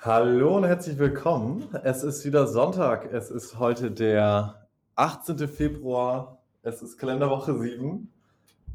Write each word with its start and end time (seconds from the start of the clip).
Hallo 0.00 0.56
und 0.56 0.64
herzlich 0.64 0.96
willkommen. 0.96 1.64
Es 1.82 2.04
ist 2.04 2.24
wieder 2.24 2.46
Sonntag. 2.46 3.12
Es 3.12 3.32
ist 3.32 3.58
heute 3.58 3.90
der 3.90 4.68
18. 4.94 5.48
Februar. 5.48 6.40
Es 6.62 6.82
ist 6.82 6.98
Kalenderwoche 6.98 7.58
7. 7.58 8.08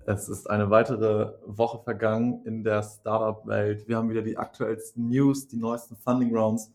Es 0.06 0.28
ist 0.28 0.50
eine 0.50 0.70
weitere 0.70 1.32
Woche 1.46 1.82
vergangen 1.82 2.42
in 2.44 2.66
der 2.66 2.84
Startup-Welt. 2.84 3.88
Wir 3.88 3.96
haben 3.96 4.10
wieder 4.10 4.22
die 4.22 4.38
aktuellsten 4.38 5.08
News, 5.08 5.48
die 5.48 5.56
neuesten 5.56 5.96
Funding 5.96 6.36
Rounds 6.36 6.74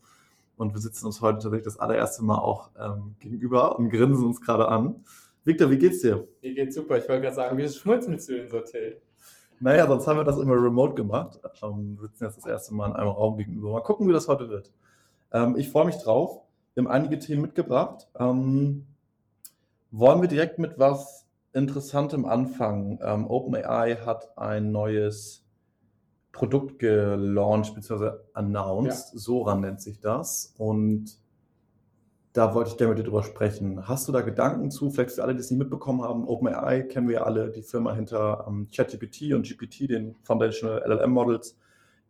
und 0.57 0.73
wir 0.73 0.81
sitzen 0.81 1.05
uns 1.05 1.21
heute 1.21 1.37
tatsächlich 1.37 1.65
das 1.65 1.79
allererste 1.79 2.23
Mal 2.23 2.39
auch 2.39 2.71
ähm, 2.79 3.15
gegenüber 3.19 3.77
und 3.77 3.91
grinsen 3.91 4.25
uns 4.25 4.41
gerade 4.41 4.67
an. 4.67 5.05
Victor, 5.43 5.69
wie 5.69 5.77
geht's 5.77 6.01
dir? 6.01 6.27
Mir 6.41 6.55
geht's 6.55 6.73
super. 6.73 6.97
Ich 6.97 7.07
wollte 7.07 7.21
gerade 7.21 7.35
sagen, 7.35 7.55
wie 7.55 7.69
schmolzen 7.69 8.17
zu 8.17 8.35
ins 8.35 8.51
Hotel? 8.51 8.99
Naja, 9.59 9.87
sonst 9.87 10.07
haben 10.07 10.17
wir 10.17 10.23
das 10.23 10.37
immer 10.37 10.55
remote 10.55 10.95
gemacht. 10.95 11.39
Ähm, 11.61 11.97
wir 11.99 12.07
sitzen 12.07 12.25
jetzt 12.25 12.37
das 12.37 12.45
erste 12.45 12.73
Mal 12.73 12.87
in 12.87 12.95
einem 12.95 13.09
Raum 13.09 13.37
gegenüber. 13.37 13.71
Mal 13.71 13.81
gucken, 13.81 14.07
wie 14.07 14.13
das 14.13 14.27
heute 14.27 14.49
wird. 14.49 14.71
Ähm, 15.31 15.55
ich 15.57 15.69
freue 15.69 15.85
mich 15.85 15.97
drauf. 15.97 16.41
Wir 16.73 16.83
haben 16.83 16.91
einige 16.91 17.19
Themen 17.19 17.41
mitgebracht. 17.41 18.07
Ähm, 18.17 18.85
wollen 19.91 20.21
wir 20.21 20.29
direkt 20.29 20.59
mit 20.59 20.79
was 20.79 21.25
Interessantem 21.51 22.25
anfangen? 22.25 22.99
Ähm, 23.01 23.27
OpenAI 23.27 23.97
hat 24.05 24.37
ein 24.37 24.71
neues 24.71 25.45
Produkt 26.31 26.79
gelauncht 26.79 27.75
bzw. 27.75 28.11
announced. 28.33 29.13
Ja. 29.13 29.19
Sora 29.19 29.55
nennt 29.55 29.81
sich 29.81 29.99
das. 29.99 30.53
Und 30.57 31.17
da 32.33 32.53
wollte 32.53 32.71
ich 32.71 32.77
gerne 32.77 32.93
mit 32.93 32.99
dir 32.99 33.03
drüber 33.03 33.23
sprechen. 33.23 33.87
Hast 33.87 34.07
du 34.07 34.11
da 34.11 34.21
Gedanken 34.21 34.69
zu? 34.69 34.91
Vielleicht 34.91 35.11
für 35.11 35.23
alle, 35.23 35.33
die 35.33 35.39
es 35.39 35.49
nicht 35.49 35.59
mitbekommen 35.59 36.03
haben, 36.03 36.27
OpenAI 36.27 36.83
kennen 36.83 37.07
wir 37.07 37.15
ja 37.15 37.23
alle, 37.23 37.49
die 37.49 37.63
Firma 37.63 37.93
hinter 37.93 38.45
ähm, 38.47 38.67
ChatGPT 38.73 39.33
und 39.33 39.47
GPT, 39.47 39.89
den 39.89 40.15
Foundational 40.23 40.83
LLM 40.85 41.11
Models. 41.11 41.57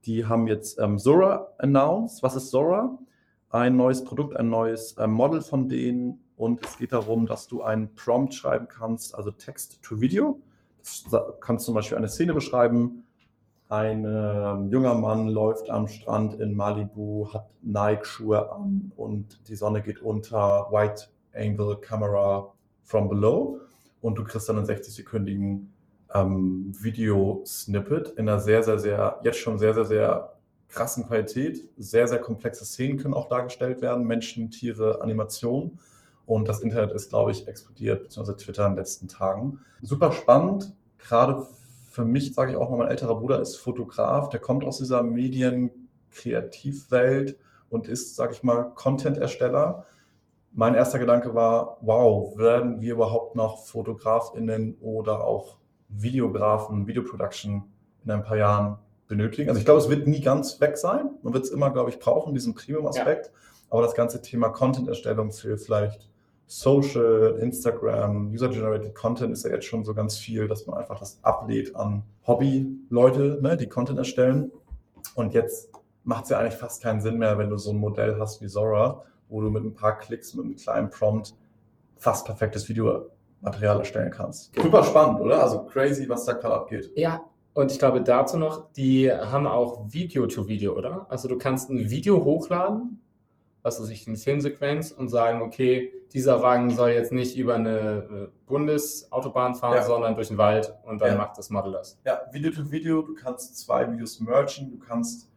Die 0.05 0.25
haben 0.25 0.47
jetzt 0.47 0.79
ähm, 0.79 0.97
Zora 0.97 1.47
announced. 1.57 2.21
Was 2.21 2.35
ist 2.35 2.49
Zora? 2.49 2.97
Ein 3.49 3.77
neues 3.77 4.03
Produkt, 4.03 4.35
ein 4.35 4.49
neues 4.49 4.95
ähm, 4.99 5.11
Model 5.11 5.41
von 5.41 5.69
denen. 5.69 6.21
Und 6.35 6.65
es 6.65 6.77
geht 6.77 6.91
darum, 6.91 7.25
dass 7.25 7.47
du 7.47 7.61
einen 7.63 7.95
Prompt 7.95 8.33
schreiben 8.33 8.67
kannst, 8.67 9.15
also 9.15 9.31
Text 9.31 9.81
to 9.81 9.99
Video. 10.01 10.41
Das 10.79 11.05
kannst 11.41 11.65
zum 11.65 11.75
Beispiel 11.75 11.97
eine 11.97 12.07
Szene 12.07 12.33
beschreiben 12.33 13.03
ein 13.69 14.03
äh, 14.03 14.71
junger 14.71 14.95
Mann 14.95 15.27
läuft 15.27 15.69
am 15.69 15.87
Strand 15.87 16.39
in 16.39 16.55
Malibu, 16.55 17.31
hat 17.31 17.49
Nike-Schuhe 17.61 18.51
an 18.51 18.91
und 18.97 19.47
die 19.47 19.55
Sonne 19.55 19.81
geht 19.81 20.01
unter, 20.01 20.67
White 20.71 21.03
Angle 21.33 21.77
Camera 21.77 22.51
from 22.83 23.07
below 23.09 23.61
und 24.01 24.17
du 24.17 24.23
kriegst 24.23 24.49
dann 24.49 24.57
einen 24.57 24.67
60-sekündigen 24.67 25.67
ähm, 26.13 26.73
Video-Snippet 26.79 28.09
in 28.17 28.27
einer 28.27 28.39
sehr, 28.39 28.63
sehr, 28.63 28.79
sehr, 28.79 29.19
jetzt 29.23 29.37
schon 29.37 29.59
sehr, 29.59 29.75
sehr, 29.75 29.85
sehr 29.85 30.33
krassen 30.69 31.05
Qualität. 31.05 31.69
Sehr, 31.77 32.07
sehr 32.07 32.19
komplexe 32.19 32.65
Szenen 32.65 32.97
können 32.97 33.13
auch 33.13 33.27
dargestellt 33.27 33.81
werden, 33.81 34.05
Menschen, 34.05 34.49
Tiere, 34.51 35.01
Animationen. 35.01 35.79
Und 36.25 36.47
das 36.47 36.61
Internet 36.61 36.91
ist, 36.91 37.09
glaube 37.09 37.31
ich, 37.31 37.47
explodiert, 37.47 38.03
beziehungsweise 38.03 38.37
Twitter 38.37 38.65
in 38.65 38.73
den 38.73 38.77
letzten 38.77 39.07
Tagen. 39.07 39.59
Super 39.81 40.11
spannend, 40.11 40.73
gerade 40.99 41.45
für 41.99 42.05
mich, 42.05 42.33
sage 42.33 42.51
ich 42.51 42.57
auch 42.57 42.69
mal, 42.69 42.77
mein 42.77 42.87
älterer 42.87 43.19
Bruder 43.19 43.41
ist 43.41 43.57
Fotograf, 43.57 44.29
der 44.29 44.39
kommt 44.39 44.63
aus 44.63 44.77
dieser 44.77 45.03
Medienkreativwelt 45.03 47.37
und 47.69 47.89
ist, 47.89 48.15
sage 48.15 48.31
ich 48.31 48.41
mal, 48.41 48.71
Content-Ersteller. 48.73 49.83
Mein 50.53 50.75
erster 50.75 50.97
Gedanke 50.97 51.35
war, 51.35 51.77
wow, 51.81 52.37
werden 52.37 52.79
wir 52.79 52.93
überhaupt 52.93 53.35
noch 53.35 53.65
FotografInnen 53.65 54.77
oder 54.79 55.25
auch 55.25 55.57
Videografen, 55.89 56.87
Videoproduction 56.87 57.63
in 58.05 58.11
ein 58.11 58.23
paar 58.23 58.37
Jahren 58.37 58.77
benötigen? 59.09 59.49
Also 59.49 59.59
ich 59.59 59.65
glaube, 59.65 59.81
es 59.81 59.89
wird 59.89 60.07
nie 60.07 60.21
ganz 60.21 60.61
weg 60.61 60.77
sein. 60.77 61.09
Man 61.21 61.33
wird 61.33 61.43
es 61.43 61.49
immer, 61.49 61.69
glaube 61.69 61.89
ich, 61.89 61.99
brauchen, 61.99 62.33
diesen 62.33 62.55
Premium-Aspekt. 62.55 63.25
Ja. 63.25 63.31
Aber 63.71 63.81
das 63.81 63.93
ganze 63.93 64.21
Thema 64.21 64.47
Content-Erstellung 64.47 65.33
für 65.33 65.57
vielleicht 65.57 66.08
Social, 66.51 67.37
Instagram, 67.41 68.31
User-Generated 68.33 68.95
Content 68.95 69.33
ist 69.33 69.45
ja 69.45 69.51
jetzt 69.51 69.65
schon 69.65 69.85
so 69.85 69.93
ganz 69.93 70.17
viel, 70.17 70.47
dass 70.47 70.65
man 70.65 70.79
einfach 70.79 70.99
das 70.99 71.19
ablädt 71.21 71.75
an 71.75 72.01
Hobby-Leute, 72.25 73.37
ne, 73.39 73.55
die 73.55 73.67
Content 73.67 73.99
erstellen. 73.99 74.51
Und 75.13 75.35
jetzt 75.35 75.69
macht 76.03 76.23
es 76.23 76.31
ja 76.31 76.39
eigentlich 76.39 76.55
fast 76.55 76.81
keinen 76.81 77.01
Sinn 77.01 77.19
mehr, 77.19 77.37
wenn 77.37 77.51
du 77.51 77.57
so 77.57 77.69
ein 77.69 77.77
Modell 77.77 78.17
hast 78.19 78.41
wie 78.41 78.47
Zora, 78.47 79.03
wo 79.27 79.41
du 79.41 79.51
mit 79.51 79.63
ein 79.63 79.75
paar 79.75 79.99
Klicks, 79.99 80.33
mit 80.33 80.43
einem 80.43 80.55
kleinen 80.55 80.89
Prompt 80.89 81.35
fast 81.97 82.25
perfektes 82.25 82.67
Videomaterial 82.67 83.77
erstellen 83.77 84.09
kannst. 84.09 84.51
Super 84.59 84.83
spannend, 84.83 85.21
oder? 85.21 85.43
Also 85.43 85.65
crazy, 85.65 86.09
was 86.09 86.25
da 86.25 86.33
gerade 86.33 86.55
abgeht. 86.55 86.91
Ja, 86.95 87.21
und 87.53 87.71
ich 87.71 87.77
glaube 87.77 88.01
dazu 88.01 88.37
noch, 88.39 88.71
die 88.73 89.11
haben 89.11 89.45
auch 89.45 89.83
Video-to-Video, 89.93 90.71
-Video, 90.71 90.77
oder? 90.79 91.05
Also 91.09 91.27
du 91.27 91.37
kannst 91.37 91.69
ein 91.69 91.91
Video 91.91 92.25
hochladen 92.25 92.99
was 93.61 93.81
weiß 93.81 93.89
ich, 93.89 94.07
eine 94.07 94.17
Filmsequenz 94.17 94.91
und 94.91 95.09
sagen, 95.09 95.41
okay, 95.41 95.93
dieser 96.13 96.41
Wagen 96.41 96.69
soll 96.71 96.91
jetzt 96.91 97.11
nicht 97.11 97.37
über 97.37 97.55
eine 97.55 97.69
äh, 97.69 98.27
Bundesautobahn 98.47 99.55
fahren, 99.55 99.75
ja. 99.75 99.83
sondern 99.83 100.15
durch 100.15 100.29
den 100.29 100.37
Wald 100.37 100.73
und 100.83 101.01
dann 101.01 101.09
ja. 101.09 101.17
macht 101.17 101.37
das 101.37 101.49
Model 101.49 101.73
das. 101.73 101.99
Ja, 102.05 102.21
Video 102.31 102.51
to 102.51 102.71
Video, 102.71 103.01
du 103.01 103.13
kannst 103.13 103.57
zwei 103.57 103.91
Videos 103.91 104.19
mergen, 104.19 104.71
du 104.71 104.79
kannst 104.79 105.29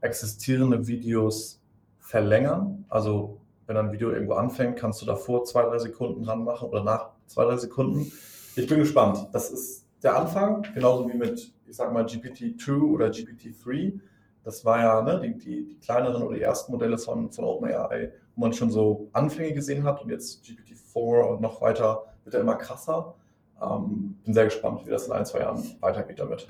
existierende 0.00 0.86
Videos 0.86 1.60
verlängern. 1.98 2.84
Also 2.88 3.40
wenn 3.66 3.76
ein 3.76 3.92
Video 3.92 4.10
irgendwo 4.10 4.34
anfängt, 4.34 4.78
kannst 4.78 5.02
du 5.02 5.06
davor 5.06 5.44
zwei, 5.44 5.62
drei 5.62 5.78
Sekunden 5.78 6.22
dran 6.22 6.44
machen 6.44 6.68
oder 6.68 6.84
nach 6.84 7.10
zwei, 7.26 7.44
drei 7.44 7.56
Sekunden. 7.56 8.12
Ich 8.56 8.66
bin 8.68 8.78
gespannt. 8.78 9.28
Das 9.32 9.50
ist 9.50 9.86
der 10.02 10.16
Anfang, 10.16 10.62
genauso 10.74 11.08
wie 11.08 11.16
mit, 11.16 11.52
ich 11.66 11.76
sag 11.76 11.92
mal, 11.92 12.04
GPT-2 12.04 12.82
oder 12.82 13.06
GPT-3 13.06 13.98
das 14.44 14.64
war 14.64 14.80
ja 14.80 15.02
ne, 15.02 15.20
die, 15.20 15.38
die, 15.38 15.64
die, 15.64 15.78
kleineren 15.80 16.22
oder 16.22 16.36
die 16.36 16.42
ersten 16.42 16.72
Modelle 16.72 16.98
von, 16.98 17.30
von 17.30 17.44
OpenAI, 17.44 18.12
wo 18.36 18.42
man 18.42 18.52
schon 18.52 18.70
so 18.70 19.08
Anfänge 19.12 19.52
gesehen 19.52 19.84
hat 19.84 20.02
und 20.02 20.10
jetzt 20.10 20.44
GPT-4 20.44 21.22
und 21.22 21.40
noch 21.40 21.60
weiter 21.60 22.04
wird 22.24 22.34
er 22.34 22.42
immer 22.42 22.56
krasser. 22.56 23.14
Ähm, 23.60 24.18
bin 24.24 24.34
sehr 24.34 24.44
gespannt, 24.44 24.84
wie 24.84 24.90
das 24.90 25.06
in 25.06 25.12
ein, 25.12 25.24
zwei 25.24 25.40
Jahren 25.40 25.62
weitergeht 25.80 26.20
damit. 26.20 26.48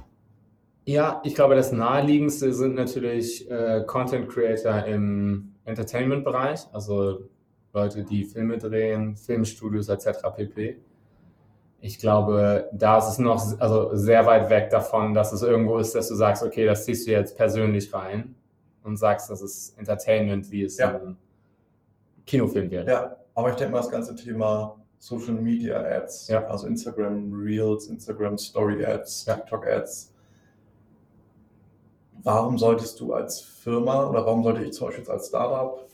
Ja, 0.86 1.22
ich 1.24 1.34
glaube, 1.34 1.54
das 1.54 1.72
naheliegendste 1.72 2.52
sind 2.52 2.74
natürlich 2.74 3.50
äh, 3.50 3.84
Content 3.86 4.28
Creator 4.28 4.84
im 4.84 5.54
Entertainment-Bereich, 5.64 6.60
also 6.72 7.20
Leute, 7.72 8.04
die 8.04 8.24
Filme 8.24 8.58
drehen, 8.58 9.16
Filmstudios 9.16 9.88
etc. 9.88 10.18
pp 10.36 10.78
ich 11.84 11.98
glaube, 11.98 12.70
da 12.72 12.96
ist 12.96 13.08
es 13.08 13.18
noch 13.18 13.60
also 13.60 13.94
sehr 13.94 14.24
weit 14.24 14.48
weg 14.48 14.70
davon, 14.70 15.12
dass 15.12 15.34
es 15.34 15.42
irgendwo 15.42 15.76
ist, 15.76 15.94
dass 15.94 16.08
du 16.08 16.14
sagst, 16.14 16.42
okay, 16.42 16.64
das 16.64 16.86
ziehst 16.86 17.06
du 17.06 17.10
jetzt 17.10 17.36
persönlich 17.36 17.92
rein 17.92 18.34
und 18.84 18.96
sagst, 18.96 19.28
das 19.28 19.42
ist 19.42 19.78
Entertainment, 19.78 20.50
wie 20.50 20.62
es 20.62 20.78
ja. 20.78 20.96
ein 20.96 21.18
Kinofilm 22.24 22.70
wäre. 22.70 22.90
Ja, 22.90 23.16
aber 23.34 23.50
ich 23.50 23.56
denke 23.56 23.72
mal, 23.72 23.80
das 23.80 23.90
ganze 23.90 24.14
Thema 24.14 24.80
Social 24.98 25.34
Media 25.34 25.78
Ads, 25.78 26.28
ja. 26.28 26.46
also 26.46 26.68
Instagram 26.68 27.30
Reels, 27.34 27.88
Instagram 27.88 28.38
Story 28.38 28.82
Ads, 28.82 29.26
ja. 29.26 29.34
TikTok 29.34 29.66
Ads. 29.66 30.14
Warum 32.22 32.56
solltest 32.56 32.98
du 32.98 33.12
als 33.12 33.40
Firma 33.40 34.08
oder 34.08 34.24
warum 34.24 34.42
sollte 34.42 34.64
ich 34.64 34.72
zum 34.72 34.86
Beispiel 34.86 35.10
als 35.10 35.28
Startup 35.28 35.86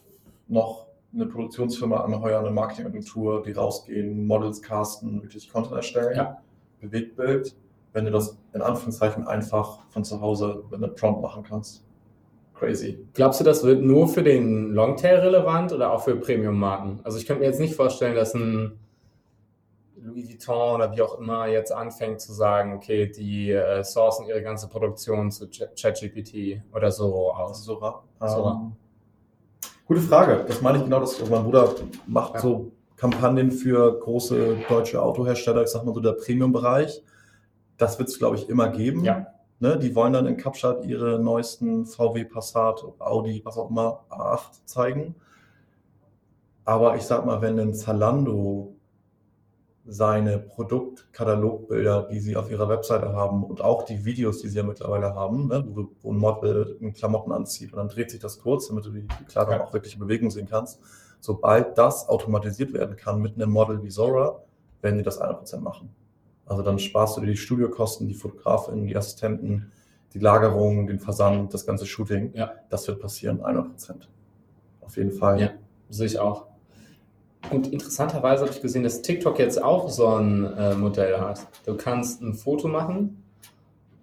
noch 0.46 0.86
eine 1.12 1.26
Produktionsfirma 1.26 1.98
anheuern, 2.00 2.44
eine 2.44 2.54
Marketingagentur, 2.54 3.42
die 3.42 3.52
rausgehen, 3.52 4.26
Models 4.26 4.62
casten, 4.62 5.22
wirklich 5.22 5.50
Content 5.50 5.76
erstellen, 5.76 6.16
ja. 6.16 6.42
Bewegtbild, 6.80 7.56
wenn 7.92 8.04
du 8.04 8.10
das 8.10 8.38
in 8.54 8.62
Anführungszeichen 8.62 9.26
einfach 9.26 9.80
von 9.90 10.04
zu 10.04 10.20
Hause 10.20 10.62
mit 10.70 10.82
einem 10.82 10.94
Prompt 10.94 11.20
machen 11.20 11.42
kannst. 11.42 11.84
Crazy. 12.54 13.06
Glaubst 13.14 13.40
du, 13.40 13.44
das 13.44 13.64
wird 13.64 13.82
nur 13.82 14.06
für 14.06 14.22
den 14.22 14.72
Longtail 14.72 15.16
relevant 15.20 15.72
oder 15.72 15.92
auch 15.92 16.04
für 16.04 16.16
Premium-Marken? 16.16 17.00
Also 17.04 17.18
ich 17.18 17.26
könnte 17.26 17.40
mir 17.40 17.46
jetzt 17.46 17.60
nicht 17.60 17.74
vorstellen, 17.74 18.14
dass 18.14 18.34
ein 18.34 18.78
Louis 19.96 20.28
Vuitton 20.28 20.76
oder 20.76 20.94
wie 20.94 21.02
auch 21.02 21.18
immer 21.18 21.46
jetzt 21.46 21.72
anfängt 21.72 22.20
zu 22.20 22.32
sagen, 22.32 22.74
okay, 22.74 23.10
die 23.10 23.50
äh, 23.50 23.82
sourcen 23.82 24.26
ihre 24.26 24.42
ganze 24.42 24.68
Produktion 24.68 25.30
zu 25.30 25.48
ChatGPT 25.48 26.62
oder 26.74 26.90
Soro 26.90 27.32
aus. 27.32 27.64
Sora. 27.64 28.02
Sora. 28.20 28.72
Gute 29.90 30.02
Frage. 30.02 30.44
Das 30.46 30.62
meine 30.62 30.78
ich 30.78 30.84
genau, 30.84 31.00
dass 31.00 31.18
mein 31.28 31.42
Bruder 31.42 31.74
macht 32.06 32.34
ja. 32.34 32.40
so 32.40 32.70
Kampagnen 32.96 33.50
für 33.50 33.98
große 33.98 34.58
deutsche 34.68 35.02
Autohersteller, 35.02 35.64
ich 35.64 35.70
sag 35.70 35.84
mal 35.84 35.92
so 35.92 35.98
der 35.98 36.12
Premium-Bereich. 36.12 37.02
Das 37.76 37.98
wird 37.98 38.08
es, 38.08 38.16
glaube 38.16 38.36
ich, 38.36 38.48
immer 38.48 38.68
geben. 38.68 39.02
Ja. 39.02 39.26
Ne, 39.58 39.76
die 39.80 39.96
wollen 39.96 40.12
dann 40.12 40.28
in 40.28 40.36
Kapstadt 40.36 40.84
ihre 40.84 41.18
neuesten 41.18 41.86
VW 41.86 42.22
Passat, 42.22 42.84
Audi, 43.00 43.42
was 43.44 43.58
auch 43.58 43.68
immer, 43.68 44.04
A8 44.10 44.64
zeigen. 44.64 45.16
Aber 46.64 46.94
ich 46.94 47.02
sag 47.02 47.26
mal, 47.26 47.42
wenn 47.42 47.58
ein 47.58 47.74
Zalando 47.74 48.76
seine 49.86 50.38
Produktkatalogbilder, 50.38 52.08
die 52.10 52.20
sie 52.20 52.36
auf 52.36 52.50
ihrer 52.50 52.68
Webseite 52.68 53.12
haben 53.12 53.44
und 53.44 53.60
auch 53.60 53.84
die 53.84 54.04
Videos, 54.04 54.40
die 54.40 54.48
sie 54.48 54.58
ja 54.58 54.62
mittlerweile 54.62 55.14
haben, 55.14 55.48
ne, 55.48 55.64
wo, 55.68 55.88
wo, 56.02 56.12
ein 56.12 56.18
Model 56.18 56.76
in 56.80 56.92
Klamotten 56.92 57.32
anzieht 57.32 57.72
und 57.72 57.78
dann 57.78 57.88
dreht 57.88 58.10
sich 58.10 58.20
das 58.20 58.38
kurz, 58.38 58.68
damit 58.68 58.84
du 58.84 58.90
die, 58.90 59.02
die 59.02 59.24
Kleidung 59.24 59.54
ja. 59.54 59.64
auch 59.64 59.72
wirklich 59.72 59.94
in 59.94 60.00
Bewegung 60.00 60.30
sehen 60.30 60.48
kannst. 60.48 60.80
Sobald 61.20 61.76
das 61.76 62.08
automatisiert 62.08 62.72
werden 62.72 62.96
kann 62.96 63.20
mit 63.20 63.34
einem 63.34 63.50
Model 63.50 63.82
wie 63.82 63.88
Zora, 63.88 64.42
werden 64.82 64.98
die 64.98 65.04
das 65.04 65.20
100% 65.20 65.60
machen. 65.60 65.90
Also 66.46 66.62
dann 66.62 66.78
sparst 66.78 67.16
du 67.16 67.20
dir 67.20 67.28
die 67.28 67.36
Studiokosten, 67.36 68.08
die 68.08 68.14
Fotografinnen, 68.14 68.86
die 68.86 68.96
Assistenten, 68.96 69.70
die 70.14 70.18
Lagerung, 70.18 70.86
den 70.86 70.98
Versand, 70.98 71.54
das 71.54 71.64
ganze 71.64 71.86
Shooting, 71.86 72.32
Ja. 72.34 72.52
das 72.68 72.86
wird 72.88 73.00
passieren, 73.00 73.42
100 73.42 73.68
Prozent. 73.68 74.08
Auf 74.80 74.96
jeden 74.96 75.12
Fall. 75.12 75.40
Ja, 75.40 75.50
sehe 75.88 76.06
ich 76.06 76.18
auch. 76.18 76.49
Und 77.50 77.72
interessanterweise 77.72 78.42
habe 78.42 78.52
ich 78.52 78.60
gesehen, 78.60 78.82
dass 78.82 79.02
TikTok 79.02 79.38
jetzt 79.38 79.62
auch 79.62 79.88
so 79.88 80.06
ein 80.06 80.44
äh, 80.56 80.74
Modell 80.74 81.18
hat. 81.18 81.46
Du 81.64 81.76
kannst 81.76 82.20
ein 82.22 82.34
Foto 82.34 82.68
machen 82.68 83.22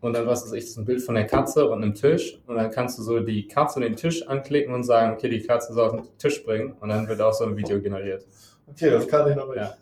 und 0.01 0.13
dann, 0.13 0.25
was 0.25 0.44
weiß 0.45 0.54
ich, 0.54 0.66
ist 0.66 0.78
ein 0.78 0.86
Bild 0.86 1.01
von 1.01 1.16
der 1.16 1.25
Katze 1.25 1.69
und 1.69 1.84
einem 1.84 1.94
Tisch 1.94 2.39
und 2.48 2.56
dann 2.56 2.72
kannst 2.72 2.98
du 2.98 3.04
so 3.04 3.19
die 3.19 3.48
Katze 3.48 3.80
und 3.80 3.84
den 3.84 3.95
Tisch 3.95 4.28
anklicken 4.28 4.74
und 4.74 4.84
sagen, 4.84 5.13
okay, 5.13 5.30
die 5.30 5.42
Katze 5.42 5.74
soll 5.74 5.86
auf 5.88 5.92
den 5.94 6.04
Tisch 6.18 6.44
bringen 6.44 6.74
und 6.80 6.89
dann 6.89 7.07
wird 7.07 7.22
auch 7.22 7.34
so 7.34 7.45
ein 7.45 7.56
Video 7.56 7.80
generiert. 7.80 8.25
Okay, 8.68 8.89
das 8.89 9.07
kann 9.07 9.30
ich 9.30 9.36
noch 9.36 9.48
nicht. 9.48 9.57
Ja. 9.57 9.74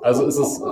Also 0.00 0.26
ist 0.26 0.38
es 0.38 0.62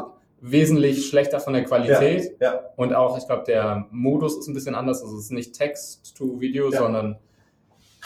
wesentlich 0.40 1.08
schlechter 1.08 1.40
von 1.40 1.52
der 1.52 1.64
Qualität 1.64 2.36
Ja, 2.40 2.60
und 2.76 2.94
auch, 2.94 3.18
ich 3.18 3.26
glaube, 3.26 3.44
der 3.46 3.86
Modus 3.90 4.38
ist 4.38 4.48
ein 4.48 4.54
bisschen 4.54 4.74
anders. 4.74 5.02
Also 5.02 5.18
es 5.18 5.24
ist 5.24 5.32
nicht 5.32 5.54
Text 5.54 6.16
to 6.16 6.40
Video, 6.40 6.70
Ja. 6.72 6.78
sondern 6.78 7.18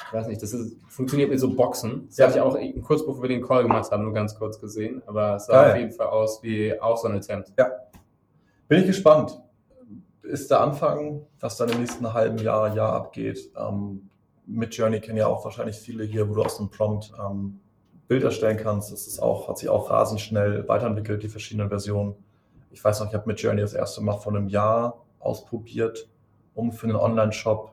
ich 0.07 0.13
weiß 0.13 0.27
nicht, 0.29 0.43
das 0.43 0.53
ist, 0.53 0.77
funktioniert 0.89 1.31
mit 1.31 1.41
so 1.41 1.55
Boxen. 1.55 2.07
Das 2.09 2.17
Ja. 2.19 2.27
habe 2.27 2.35
ich 2.37 2.41
auch 2.81 2.83
kurz 2.85 3.05
bevor 3.05 3.23
wir 3.23 3.29
den 3.29 3.43
Call 3.43 3.63
gemacht 3.63 3.91
haben, 3.91 4.05
nur 4.05 4.13
ganz 4.13 4.35
kurz 4.35 4.61
gesehen. 4.61 5.03
Aber 5.07 5.37
es 5.37 5.47
sah 5.47 5.53
Geil. 5.63 5.73
auf 5.73 5.79
jeden 5.79 5.93
Fall 5.93 6.07
aus 6.09 6.43
wie 6.43 6.79
auch 6.81 6.97
so 6.97 7.09
ein 7.09 7.17
Attempt. 7.17 7.53
bin 8.69 8.81
ich 8.81 8.87
gespannt. 8.87 9.41
Ist 10.23 10.51
der 10.51 10.61
Anfang, 10.63 11.23
was 11.41 11.57
dann 11.59 11.69
im 11.69 11.81
nächsten 11.81 12.13
halben 12.15 12.39
Jahr, 12.39 12.75
Jahr 12.75 12.93
abgeht. 12.95 13.51
Ähm, 13.59 14.09
mit 14.47 14.75
Journey 14.75 15.01
kennen 15.01 15.19
ja 15.19 15.27
auch 15.27 15.45
wahrscheinlich 15.45 15.77
viele 15.77 16.05
hier, 16.05 16.29
wo 16.29 16.35
du 16.35 16.43
aus 16.43 16.57
dem 16.57 16.71
Prompt 16.71 17.13
ähm, 17.21 17.61
Bild 18.09 18.23
erstellen 18.25 18.57
kannst. 18.57 18.91
Das 18.93 19.07
ist 19.07 19.21
auch, 19.21 19.49
hat 19.49 19.59
sich 19.59 19.69
auch 19.69 19.91
rasend 19.91 20.21
schnell 20.21 20.67
weiterentwickelt, 20.69 21.23
die 21.23 21.29
verschiedenen 21.29 21.69
Versionen. 21.69 22.15
Ich 22.71 22.83
weiß 22.83 23.01
noch, 23.01 23.09
ich 23.09 23.15
habe 23.15 23.27
mit 23.27 23.39
Journey 23.41 23.61
das 23.61 23.75
erste 23.75 24.01
Mal 24.03 24.17
vor 24.19 24.35
einem 24.35 24.49
Jahr 24.49 25.05
ausprobiert, 25.21 26.09
um 26.55 26.73
für 26.73 26.87
einen 26.87 26.97
Online-Shop 26.97 27.73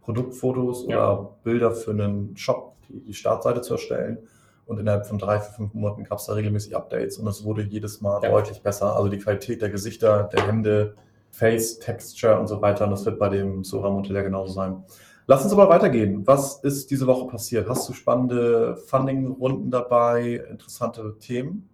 Produktfotos 0.00 0.86
Ja. 0.88 1.12
oder 1.12 1.30
Bilder 1.44 1.70
für 1.72 1.90
einen 1.92 2.36
Shop, 2.36 2.74
die, 2.88 3.00
die 3.00 3.14
Startseite 3.14 3.60
zu 3.60 3.74
erstellen. 3.74 4.18
Und 4.66 4.78
innerhalb 4.78 5.06
von 5.06 5.18
drei, 5.18 5.40
vier, 5.40 5.52
fünf 5.52 5.74
Monaten 5.74 6.04
gab 6.04 6.18
es 6.18 6.26
da 6.26 6.34
regelmäßig 6.34 6.76
Updates 6.76 7.18
und 7.18 7.26
es 7.26 7.42
wurde 7.44 7.62
jedes 7.62 8.00
Mal 8.00 8.22
Ja. 8.22 8.30
deutlich 8.30 8.62
besser. 8.62 8.94
Also 8.94 9.08
die 9.08 9.18
Qualität 9.18 9.60
der 9.62 9.70
Gesichter, 9.70 10.24
der 10.32 10.46
Hände, 10.46 10.94
Face, 11.30 11.78
Texture 11.80 12.38
und 12.38 12.46
so 12.46 12.60
weiter. 12.62 12.84
Und 12.84 12.92
das 12.92 13.04
wird 13.04 13.18
bei 13.18 13.28
dem 13.28 13.64
Sora-Modell 13.64 14.14
ja 14.16 14.22
genauso 14.22 14.52
sein. 14.52 14.84
Lass 15.26 15.44
uns 15.44 15.52
aber 15.52 15.68
weitergehen. 15.68 16.26
Was 16.26 16.56
ist 16.64 16.90
diese 16.90 17.06
Woche 17.06 17.26
passiert? 17.28 17.68
Hast 17.68 17.88
du 17.88 17.92
spannende 17.92 18.76
Funding-Runden 18.76 19.70
dabei, 19.70 20.44
interessante 20.50 21.16
Themen? 21.18 21.68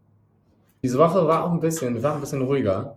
Diese 0.83 0.99
Woche 0.99 1.27
war 1.27 1.45
auch 1.45 1.53
ein 1.53 1.61
bisschen, 1.61 2.03
war 2.03 2.15
ein 2.15 2.21
bisschen 2.21 2.43
ruhiger. 2.43 2.97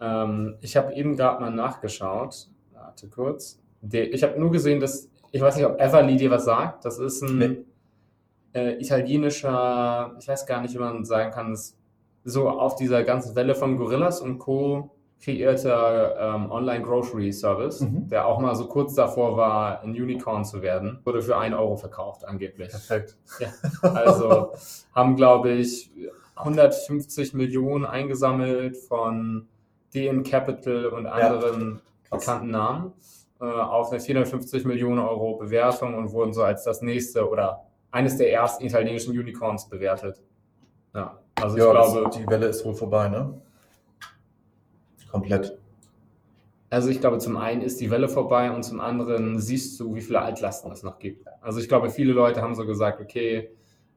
Ähm, 0.00 0.56
ich 0.60 0.76
habe 0.76 0.94
eben 0.94 1.16
gerade 1.16 1.40
mal 1.40 1.50
nachgeschaut. 1.50 2.48
Warte 2.72 3.08
kurz. 3.08 3.59
Der, 3.82 4.12
ich 4.12 4.22
habe 4.22 4.38
nur 4.38 4.50
gesehen, 4.50 4.80
dass, 4.80 5.08
ich 5.32 5.40
weiß 5.40 5.56
nicht, 5.56 5.64
ob 5.66 5.80
Everly 5.80 6.16
dir 6.16 6.30
was 6.30 6.44
sagt. 6.44 6.84
Das 6.84 6.98
ist 6.98 7.22
ein 7.22 7.38
Nee. 7.38 7.64
äh, 8.52 8.80
italienischer, 8.80 10.14
ich 10.18 10.28
weiß 10.28 10.46
gar 10.46 10.60
nicht, 10.60 10.74
wie 10.74 10.78
man 10.78 11.04
sagen 11.04 11.30
kann, 11.30 11.52
ist 11.52 11.76
so 12.24 12.48
auf 12.48 12.74
dieser 12.76 13.02
ganzen 13.04 13.34
Welle 13.34 13.54
von 13.54 13.76
Gorillas 13.78 14.20
und 14.20 14.38
Co. 14.38 14.90
kreierter 15.22 16.34
ähm, 16.34 16.50
Online-Grocery-Service, 16.50 17.80
Mhm. 17.82 18.08
der 18.08 18.26
auch 18.26 18.40
mal 18.40 18.54
so 18.54 18.66
kurz 18.66 18.94
davor 18.94 19.36
war, 19.36 19.80
ein 19.82 19.90
Unicorn 19.90 20.44
zu 20.44 20.62
werden. 20.62 20.98
Wurde 21.04 21.20
für 21.22 21.36
1 21.36 21.54
Euro 21.54 21.76
verkauft, 21.76 22.24
angeblich. 22.26 22.70
Perfekt. 22.70 23.16
Also 23.82 24.52
haben, 24.94 25.16
glaube 25.16 25.50
ich, 25.52 25.90
150 26.36 27.34
Millionen 27.34 27.84
eingesammelt 27.84 28.76
von 28.78 29.46
DN 29.94 30.22
Capital 30.22 30.86
und 30.86 31.06
anderen 31.06 31.80
Krass. 32.08 32.20
bekannten 32.20 32.50
Namen 32.50 32.92
äh, 33.40 33.44
auf 33.44 33.90
eine 33.90 34.00
450 34.00 34.64
Millionen 34.64 34.98
Euro 34.98 35.36
Bewertung 35.36 35.94
und 35.94 36.12
wurden 36.12 36.32
so 36.32 36.42
als 36.42 36.64
das 36.64 36.82
nächste 36.82 37.28
oder 37.28 37.64
eines 37.90 38.16
der 38.16 38.32
ersten 38.32 38.64
italienischen 38.64 39.18
Unicorns 39.18 39.68
bewertet. 39.68 40.22
Ja, 40.94 41.18
also 41.40 41.56
ich 41.56 41.62
ja, 41.62 41.70
glaube, 41.70 42.02
das, 42.04 42.16
die 42.16 42.26
Welle 42.26 42.46
ist 42.46 42.64
wohl 42.64 42.74
vorbei, 42.74 43.08
ne? 43.08 43.40
Komplett. 45.10 45.58
also 46.68 46.88
ich 46.88 47.00
glaube, 47.00 47.18
zum 47.18 47.36
einen 47.36 47.62
ist 47.62 47.80
die 47.80 47.90
Welle 47.90 48.08
vorbei 48.08 48.52
und 48.52 48.62
zum 48.62 48.80
anderen 48.80 49.40
siehst 49.40 49.80
du, 49.80 49.94
wie 49.94 50.00
viele 50.00 50.20
Altlasten 50.20 50.70
es 50.70 50.84
noch 50.84 51.00
gibt. 51.00 51.26
Also 51.40 51.58
ich 51.58 51.68
glaube, 51.68 51.90
viele 51.90 52.12
Leute 52.12 52.42
haben 52.42 52.54
so 52.54 52.64
gesagt, 52.64 53.00
okay, 53.00 53.50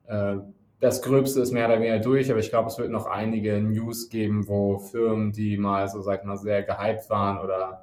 äh, 0.07 0.37
das 0.79 1.01
Gröbste 1.01 1.41
ist 1.41 1.51
mehr 1.51 1.67
oder 1.67 1.79
weniger 1.79 1.99
durch, 1.99 2.29
aber 2.31 2.39
ich 2.39 2.49
glaube, 2.49 2.67
es 2.67 2.77
wird 2.77 2.91
noch 2.91 3.05
einige 3.05 3.61
News 3.61 4.09
geben, 4.09 4.47
wo 4.47 4.79
Firmen, 4.79 5.31
die 5.31 5.57
mal 5.57 5.87
so, 5.87 6.01
sag 6.01 6.21
ich 6.21 6.25
mal, 6.25 6.37
sehr 6.37 6.63
gehypt 6.63 7.09
waren 7.09 7.39
oder 7.39 7.82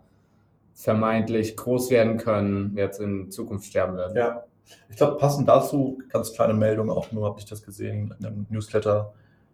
vermeintlich 0.80 1.56
groß 1.56 1.90
werden 1.90 2.16
können, 2.16 2.74
jetzt 2.76 3.00
in 3.00 3.30
Zukunft 3.30 3.66
sterben 3.66 3.98
werden. 3.98 4.16
Ja. 4.16 4.44
Ich 4.88 4.96
glaube, 4.96 5.18
passend 5.18 5.46
dazu, 5.46 5.98
ganz 6.08 6.32
kleine 6.32 6.54
Meldung, 6.54 6.90
auch 6.90 7.12
nur 7.12 7.26
habe 7.26 7.38
ich 7.38 7.44
das 7.44 7.62
gesehen 7.62 8.14
in 8.18 8.26
einem 8.26 8.46
Newsletter, 8.48 9.12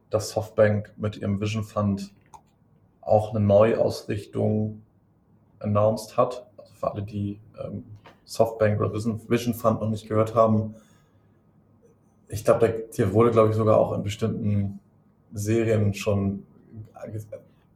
dass 0.08 0.30
Softbank 0.30 0.92
mit 0.96 1.16
ihrem 1.16 1.40
Vision 1.40 1.64
Fund 1.64 2.12
auch 3.00 3.30
eine 3.34 3.44
Neuausrichtung 3.44 4.82
announced 5.58 6.16
hat. 6.16 6.46
Also 6.56 6.74
für 6.74 6.92
alle, 6.92 7.02
die 7.02 7.40
ähm, 7.58 7.82
Softbank 8.24 8.80
oder 8.80 8.92
Vision, 8.92 9.54
Fund 9.54 9.80
noch 9.80 9.90
nicht 9.90 10.08
gehört 10.08 10.36
haben. 10.36 10.76
Ich 12.28 12.44
glaube, 12.44 12.84
hier 12.92 13.12
wurde, 13.12 13.32
glaube 13.32 13.50
ich, 13.50 13.56
sogar 13.56 13.78
auch 13.78 13.92
in 13.94 14.04
bestimmten 14.04 14.78
Serien 15.32 15.92
schon 15.92 16.44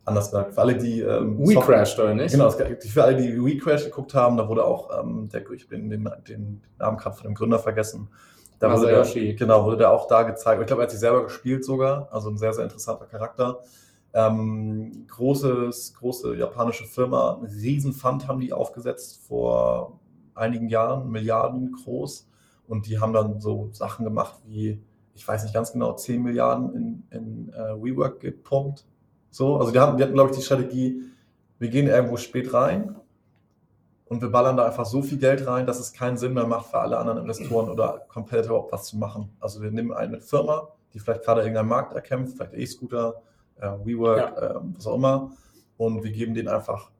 anders 0.04 0.30
gesagt. 0.30 0.54
Für 0.54 0.60
alle, 0.60 0.76
die 0.76 1.00
ähm, 1.00 1.38
We 1.38 1.54
Soft- 1.54 1.66
crashed, 1.66 1.98
oder 1.98 2.14
nicht? 2.14 2.32
Genau, 2.32 2.50
für 2.50 3.04
alle, 3.04 3.16
die 3.16 3.42
WeCrash 3.42 3.84
geguckt 3.84 4.14
haben, 4.14 4.36
da 4.36 4.48
wurde 4.48 4.64
auch, 4.64 4.90
ähm, 5.00 5.28
der, 5.28 5.48
ich 5.50 5.68
bin 5.68 5.90
den, 5.90 6.08
den 6.28 6.60
Namen 6.78 6.96
gerade 6.98 7.16
von 7.16 7.24
dem 7.24 7.34
Gründer 7.34 7.58
vergessen. 7.58 8.08
Da 8.58 8.70
wurde 8.76 8.88
der, 8.88 9.34
genau, 9.34 9.64
wurde 9.64 9.78
der 9.78 9.90
auch 9.90 10.06
da 10.06 10.22
gezeigt. 10.22 10.60
Ich 10.60 10.66
glaube, 10.66 10.82
er 10.82 10.84
hat 10.84 10.90
sich 10.90 11.00
selber 11.00 11.24
gespielt 11.24 11.64
sogar, 11.64 12.08
also 12.10 12.28
ein 12.28 12.36
sehr, 12.36 12.52
sehr 12.52 12.64
interessanter 12.64 13.06
Charakter. 13.06 13.60
Ähm, 14.12 15.06
großes, 15.08 15.94
große 15.94 16.34
japanische 16.34 16.84
Firma, 16.84 17.34
einen 17.34 17.46
riesen 17.46 17.92
Fund 17.92 18.26
haben 18.28 18.40
die 18.40 18.52
aufgesetzt 18.52 19.20
vor 19.26 19.98
einigen 20.34 20.68
Jahren, 20.68 21.10
Milliarden 21.10 21.72
groß. 21.72 22.28
Und 22.66 22.86
die 22.86 22.98
haben 23.00 23.12
dann 23.12 23.40
so 23.40 23.70
Sachen 23.72 24.04
gemacht 24.04 24.34
wie, 24.44 24.80
ich 25.14 25.26
weiß 25.26 25.42
nicht 25.44 25.54
ganz 25.54 25.72
genau, 25.72 25.94
10 25.94 26.22
Milliarden 26.22 26.74
in, 26.74 27.02
in 27.10 27.52
äh, 27.52 27.74
WeWork 27.82 28.20
gepumpt. 28.20 28.84
So, 29.30 29.56
also 29.56 29.70
die, 29.70 29.78
haben, 29.78 29.96
die 29.96 30.02
hatten, 30.02 30.14
glaube 30.14 30.30
ich, 30.30 30.36
die 30.36 30.42
Strategie, 30.42 31.02
wir 31.58 31.68
gehen 31.68 31.86
irgendwo 31.86 32.16
spät 32.16 32.52
rein 32.52 32.96
und 34.06 34.22
wir 34.22 34.30
ballern 34.30 34.56
da 34.56 34.66
einfach 34.66 34.86
so 34.86 35.02
viel 35.02 35.18
Geld 35.18 35.46
rein, 35.46 35.66
dass 35.66 35.78
es 35.78 35.92
keinen 35.92 36.16
Sinn 36.16 36.34
mehr 36.34 36.46
macht 36.46 36.66
für 36.66 36.78
alle 36.78 36.98
anderen 36.98 37.18
Investoren 37.18 37.70
oder 37.70 38.06
Competitor 38.08 38.50
überhaupt 38.50 38.72
was 38.72 38.86
zu 38.86 38.98
machen. 38.98 39.30
Also 39.38 39.62
wir 39.62 39.70
nehmen 39.70 39.92
eine 39.92 40.20
Firma, 40.20 40.68
die 40.92 40.98
vielleicht 40.98 41.22
gerade 41.22 41.42
irgendeinen 41.42 41.68
Markt 41.68 41.94
erkämpft, 41.94 42.36
vielleicht 42.36 42.54
E-Scooter, 42.54 43.22
äh, 43.60 43.70
WeWork, 43.84 44.42
ähm, 44.42 44.74
was 44.76 44.86
auch 44.86 44.96
immer, 44.96 45.32
und 45.76 46.02
wir 46.02 46.10
geben 46.10 46.34
denen 46.34 46.48
einfach 46.48 46.90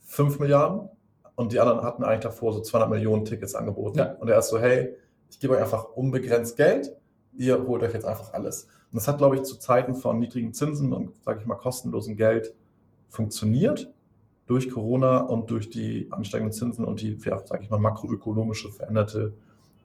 5 0.00 0.38
Milliarden 0.38 0.88
und 1.34 1.52
die 1.52 1.60
anderen 1.60 1.82
hatten 1.82 2.04
eigentlich 2.04 2.20
davor 2.20 2.52
so 2.52 2.60
200 2.60 2.90
Millionen 2.90 3.24
Tickets 3.24 3.54
angeboten. 3.54 3.98
Ja. 3.98 4.12
Und 4.18 4.28
er 4.28 4.38
ist 4.38 4.48
so, 4.48 4.58
hey, 4.58 4.94
ich 5.30 5.40
gebe 5.40 5.54
euch 5.54 5.62
einfach 5.62 5.84
unbegrenzt 5.94 6.56
Geld, 6.56 6.94
ihr 7.36 7.66
holt 7.66 7.82
euch 7.82 7.94
jetzt 7.94 8.04
einfach 8.04 8.34
alles. 8.34 8.68
Und 8.92 8.96
das 8.96 9.06
hat, 9.06 9.18
glaube 9.18 9.36
ich, 9.36 9.42
zu 9.42 9.56
Zeiten 9.56 9.94
von 9.94 10.18
niedrigen 10.18 10.52
Zinsen 10.52 10.92
und, 10.92 11.12
sage 11.24 11.40
ich 11.40 11.46
mal, 11.46 11.54
kostenlosem 11.54 12.16
Geld 12.16 12.54
funktioniert 13.08 13.92
durch 14.46 14.68
Corona 14.68 15.18
und 15.20 15.50
durch 15.50 15.70
die 15.70 16.08
ansteigenden 16.10 16.52
Zinsen 16.52 16.84
und 16.84 17.00
die, 17.00 17.16
ja, 17.24 17.38
sage 17.46 17.62
ich 17.62 17.70
mal, 17.70 17.78
makroökonomische 17.78 18.70
veränderte 18.70 19.32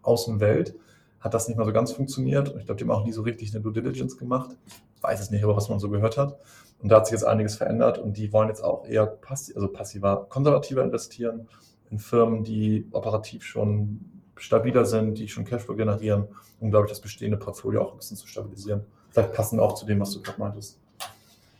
Außenwelt 0.02 0.76
hat 1.20 1.34
das 1.34 1.48
nicht 1.48 1.58
mal 1.58 1.66
so 1.66 1.74
ganz 1.74 1.92
funktioniert. 1.92 2.50
Und 2.50 2.60
ich 2.60 2.66
glaube, 2.66 2.78
die 2.78 2.84
haben 2.84 2.92
auch 2.92 3.06
nie 3.06 3.12
so 3.12 3.24
richtig 3.24 3.54
eine 3.54 3.62
Due 3.62 3.74
Diligence 3.74 4.18
gemacht. 4.18 4.56
Ich 4.96 5.04
weiß 5.04 5.20
es 5.20 5.32
nicht, 5.32 5.44
aber 5.44 5.56
was 5.56 5.70
man 5.70 5.80
so 5.80 5.90
gehört 5.90 6.18
hat. 6.18 6.38
Und 6.80 6.90
da 6.90 6.98
hat 6.98 7.08
sich 7.08 7.14
jetzt 7.14 7.26
einiges 7.26 7.56
verändert 7.56 7.98
und 7.98 8.18
die 8.18 8.32
wollen 8.32 8.48
jetzt 8.48 8.64
auch 8.64 8.86
eher 8.88 9.06
passiv, 9.06 9.56
also 9.56 9.68
passiver, 9.68 10.28
konservativer 10.30 10.84
investieren 10.84 11.48
in 11.90 12.00
Firmen, 12.00 12.44
die 12.44 12.88
operativ 12.92 13.44
schon 13.44 14.00
stabiler 14.38 14.86
sind, 14.86 15.18
die 15.18 15.28
schon 15.28 15.46
Cashflow 15.46 15.76
generieren, 15.76 16.28
um, 16.60 16.70
glaube 16.70 16.86
ich, 16.86 16.92
das 16.92 17.02
bestehende 17.02 17.38
Portfolio 17.38 17.84
auch 17.84 17.92
ein 17.92 17.98
bisschen 17.98 18.18
zu 18.18 18.28
stabilisieren. 18.28 18.82
Vielleicht 19.10 19.34
passend 19.34 19.62
auch 19.62 19.74
zu 19.74 19.86
dem, 19.86 20.00
was 20.00 20.12
du 20.12 20.22
gerade 20.22 20.40
meintest. 20.40 20.80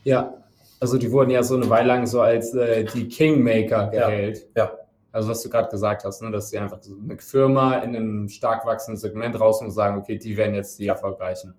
Ja, 0.04 0.34
also 0.78 0.98
die 0.98 1.10
wurden 1.10 1.30
ja 1.30 1.42
so 1.42 1.56
eine 1.56 1.68
Weile 1.70 1.88
lang 1.88 2.06
so 2.06 2.20
als 2.20 2.54
äh, 2.54 2.84
die 2.84 3.08
Kingmaker 3.08 3.88
gehält. 3.88 4.46
ja. 4.56 4.72
Also 5.10 5.30
was 5.30 5.42
du 5.42 5.48
gerade 5.48 5.70
gesagt 5.70 6.04
hast, 6.04 6.20
ne, 6.20 6.30
dass 6.30 6.50
sie 6.50 6.58
einfach 6.58 6.76
so 6.82 6.94
eine 7.02 7.16
Firma 7.18 7.76
in 7.78 7.96
einem 7.96 8.28
stark 8.28 8.66
wachsenden 8.66 9.00
Segment 9.00 9.40
raus 9.40 9.62
und 9.62 9.70
sagen, 9.70 9.96
okay, 9.96 10.18
die 10.18 10.36
werden 10.36 10.54
jetzt 10.54 10.78
die 10.78 10.88
erfolgreichen. 10.88 11.54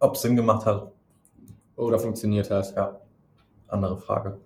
Ob 0.00 0.16
es 0.16 0.22
Sinn 0.22 0.36
gemacht 0.36 0.66
hat, 0.66 0.90
Oder 1.76 1.98
funktioniert 1.98 2.50
hat. 2.50 2.74
Ja, 2.74 2.98
andere 3.68 3.96
Frage. 3.98 4.38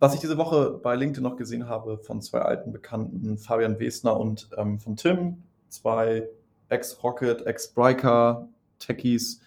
Was 0.00 0.14
ich 0.14 0.20
diese 0.20 0.38
Woche 0.38 0.80
bei 0.82 0.96
LinkedIn 0.96 1.22
noch 1.22 1.36
gesehen 1.36 1.68
habe 1.68 1.98
von 1.98 2.22
zwei 2.22 2.40
alten 2.40 2.72
Bekannten, 2.72 3.36
Fabian 3.36 3.78
Wesner 3.78 4.18
und 4.18 4.48
ähm, 4.56 4.80
von 4.80 4.96
Tim, 4.96 5.42
zwei 5.68 6.26
Ex-Rocket, 6.70 7.46
Ex-Briker, 7.46 8.48
Techies, 8.78 9.42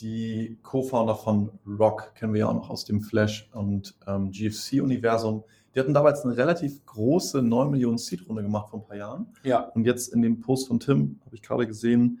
die 0.00 0.58
Co-Founder 0.64 1.14
von 1.14 1.52
Rock, 1.64 2.16
kennen 2.16 2.32
wir 2.32 2.40
ja 2.40 2.48
auch 2.48 2.54
noch 2.54 2.68
aus 2.68 2.84
dem 2.84 3.00
Flash- 3.00 3.48
und 3.52 3.94
ähm, 4.08 4.32
GFC-Universum. 4.32 5.44
Die 5.72 5.78
hatten 5.78 5.94
damals 5.94 6.24
eine 6.24 6.36
relativ 6.36 6.84
große 6.84 7.40
9 7.40 7.70
Millionen 7.70 7.98
Seed-Runde 7.98 8.42
gemacht 8.42 8.70
vor 8.70 8.80
ein 8.80 8.84
paar 8.84 8.96
Jahren. 8.96 9.28
Ja. 9.44 9.60
Und 9.60 9.86
jetzt 9.86 10.12
in 10.12 10.20
dem 10.20 10.40
Post 10.40 10.66
von 10.66 10.80
Tim, 10.80 11.20
habe 11.24 11.36
ich 11.36 11.42
gerade 11.42 11.64
gesehen, 11.64 12.20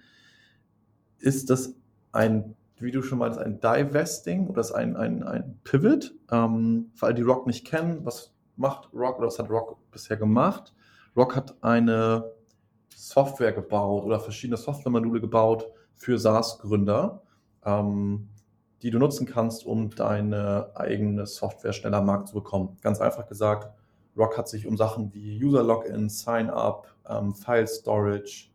ist 1.18 1.50
das 1.50 1.74
ein, 2.12 2.54
wie 2.82 2.90
du 2.90 3.02
schon 3.02 3.18
meinst, 3.18 3.38
ein 3.38 3.60
Divesting 3.60 4.48
oder 4.48 4.60
ist 4.60 4.72
ein, 4.72 4.96
ein, 4.96 5.22
ein 5.22 5.58
Pivot. 5.64 6.14
Ähm, 6.30 6.90
für 6.94 7.06
alle, 7.06 7.14
die 7.14 7.22
Rock 7.22 7.46
nicht 7.46 7.66
kennen, 7.66 8.04
was 8.04 8.34
macht 8.56 8.92
Rock 8.92 9.18
oder 9.18 9.28
was 9.28 9.38
hat 9.38 9.50
Rock 9.50 9.78
bisher 9.90 10.16
gemacht? 10.16 10.74
Rock 11.16 11.36
hat 11.36 11.56
eine 11.62 12.32
Software 12.94 13.52
gebaut 13.52 14.04
oder 14.04 14.20
verschiedene 14.20 14.56
Software-Module 14.56 15.20
gebaut 15.20 15.66
für 15.94 16.18
SaaS-Gründer, 16.18 17.22
ähm, 17.64 18.28
die 18.82 18.90
du 18.90 18.98
nutzen 18.98 19.26
kannst, 19.26 19.64
um 19.66 19.90
deine 19.90 20.70
eigene 20.74 21.26
Software 21.26 21.72
schneller 21.72 21.98
am 21.98 22.06
Markt 22.06 22.28
zu 22.28 22.34
bekommen. 22.34 22.76
Ganz 22.80 23.00
einfach 23.00 23.26
gesagt, 23.26 23.70
Rock 24.16 24.36
hat 24.36 24.48
sich 24.48 24.66
um 24.66 24.76
Sachen 24.76 25.12
wie 25.14 25.42
User-Login, 25.42 26.08
Sign-up, 26.08 26.94
ähm, 27.08 27.34
File-Storage, 27.34 28.51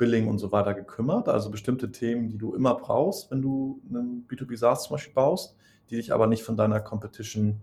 Billing 0.00 0.28
und 0.28 0.38
so 0.38 0.50
weiter 0.50 0.72
gekümmert. 0.72 1.28
Also 1.28 1.50
bestimmte 1.50 1.92
Themen, 1.92 2.30
die 2.30 2.38
du 2.38 2.54
immer 2.54 2.74
brauchst, 2.74 3.30
wenn 3.30 3.42
du 3.42 3.82
einen 3.86 4.26
B2B 4.26 4.56
SaaS 4.56 4.84
zum 4.84 4.94
Beispiel 4.94 5.12
baust, 5.12 5.56
die 5.90 5.96
dich 5.96 6.10
aber 6.12 6.26
nicht 6.26 6.42
von 6.42 6.56
deiner 6.56 6.80
Competition 6.80 7.60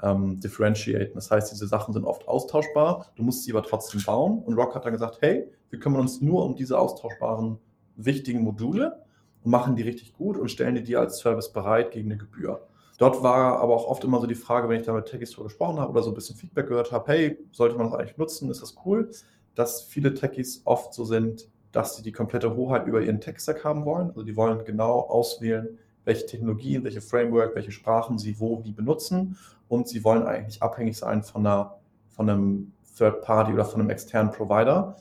ähm, 0.00 0.38
differentiaten. 0.38 1.14
Das 1.16 1.32
heißt, 1.32 1.50
diese 1.50 1.66
Sachen 1.66 1.92
sind 1.92 2.04
oft 2.04 2.28
austauschbar, 2.28 3.10
du 3.16 3.24
musst 3.24 3.42
sie 3.42 3.50
aber 3.50 3.64
trotzdem 3.64 4.00
bauen. 4.04 4.38
Und 4.38 4.54
Rock 4.54 4.76
hat 4.76 4.84
dann 4.84 4.92
gesagt, 4.92 5.18
hey, 5.20 5.50
wir 5.68 5.80
kümmern 5.80 6.02
uns 6.02 6.20
nur 6.20 6.44
um 6.44 6.54
diese 6.54 6.78
austauschbaren, 6.78 7.58
wichtigen 7.96 8.42
Module 8.42 9.02
und 9.42 9.50
machen 9.50 9.74
die 9.74 9.82
richtig 9.82 10.12
gut 10.12 10.36
und 10.36 10.48
stellen 10.48 10.76
die 10.76 10.84
dir 10.84 11.00
als 11.00 11.18
Service 11.18 11.52
bereit 11.52 11.90
gegen 11.90 12.08
eine 12.08 12.18
Gebühr. 12.18 12.68
Dort 12.98 13.20
war 13.24 13.58
aber 13.58 13.74
auch 13.74 13.88
oft 13.88 14.04
immer 14.04 14.20
so 14.20 14.28
die 14.28 14.36
Frage, 14.36 14.68
wenn 14.68 14.78
ich 14.78 14.86
da 14.86 14.92
mit 14.92 15.06
Techies 15.06 15.32
drüber 15.32 15.48
gesprochen 15.48 15.80
habe 15.80 15.90
oder 15.90 16.04
so 16.04 16.12
ein 16.12 16.14
bisschen 16.14 16.36
Feedback 16.36 16.68
gehört 16.68 16.92
habe, 16.92 17.10
hey, 17.10 17.38
sollte 17.50 17.76
man 17.76 17.90
das 17.90 17.98
eigentlich 17.98 18.16
nutzen, 18.16 18.48
ist 18.48 18.62
das 18.62 18.76
cool? 18.84 19.10
Dass 19.56 19.82
viele 19.82 20.14
Techies 20.14 20.62
oft 20.66 20.94
so 20.94 21.04
sind, 21.04 21.48
dass 21.72 21.96
sie 21.96 22.02
die 22.02 22.12
komplette 22.12 22.56
Hoheit 22.56 22.86
über 22.86 23.00
ihren 23.00 23.20
Tech-Stack 23.20 23.64
haben 23.64 23.84
wollen. 23.84 24.08
Also 24.08 24.22
die 24.22 24.36
wollen 24.36 24.64
genau 24.64 25.00
auswählen, 25.00 25.78
welche 26.04 26.26
Technologien, 26.26 26.84
welche 26.84 27.00
Framework, 27.00 27.54
welche 27.54 27.72
Sprachen 27.72 28.18
sie 28.18 28.40
wo 28.40 28.64
wie 28.64 28.72
benutzen. 28.72 29.36
Und 29.68 29.88
sie 29.88 30.02
wollen 30.02 30.24
eigentlich 30.24 30.62
abhängig 30.62 30.98
sein 30.98 31.22
von, 31.22 31.46
einer, 31.46 31.76
von 32.08 32.28
einem 32.28 32.72
Third-Party 32.96 33.52
oder 33.52 33.64
von 33.64 33.80
einem 33.80 33.90
externen 33.90 34.32
Provider, 34.32 34.96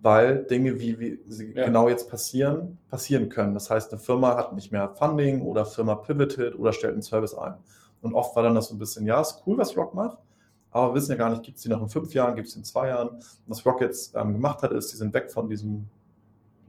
weil 0.00 0.44
Dinge, 0.44 0.78
wie, 0.78 0.98
wie 1.00 1.18
sie 1.26 1.52
ja. 1.52 1.64
genau 1.64 1.88
jetzt 1.88 2.08
passieren, 2.08 2.78
passieren 2.88 3.28
können. 3.28 3.54
Das 3.54 3.70
heißt, 3.70 3.92
eine 3.92 4.00
Firma 4.00 4.36
hat 4.36 4.54
nicht 4.54 4.70
mehr 4.70 4.88
Funding 4.90 5.42
oder 5.42 5.66
Firma 5.66 5.96
pivoted 5.96 6.56
oder 6.58 6.72
stellt 6.72 6.92
einen 6.92 7.02
Service 7.02 7.34
ein. 7.34 7.54
Und 8.00 8.14
oft 8.14 8.36
war 8.36 8.44
dann 8.44 8.54
das 8.54 8.68
so 8.68 8.76
ein 8.76 8.78
bisschen, 8.78 9.04
ja, 9.06 9.20
ist 9.20 9.42
cool, 9.46 9.58
was 9.58 9.76
Rock 9.76 9.94
macht, 9.94 10.18
aber 10.70 10.90
wir 10.90 10.94
wissen 10.94 11.12
ja 11.12 11.16
gar 11.18 11.30
nicht, 11.30 11.42
gibt 11.42 11.56
es 11.56 11.62
die 11.62 11.68
noch 11.68 11.82
in 11.82 11.88
fünf 11.88 12.12
Jahren, 12.14 12.36
gibt 12.36 12.48
es 12.48 12.56
in 12.56 12.64
zwei 12.64 12.88
Jahren. 12.88 13.10
Was 13.46 13.64
Rock 13.64 13.80
jetzt 13.80 14.14
ähm, 14.14 14.34
gemacht 14.34 14.62
hat, 14.62 14.72
ist, 14.72 14.92
die 14.92 14.96
sind 14.96 15.14
weg 15.14 15.30
von 15.30 15.48
diesem 15.48 15.88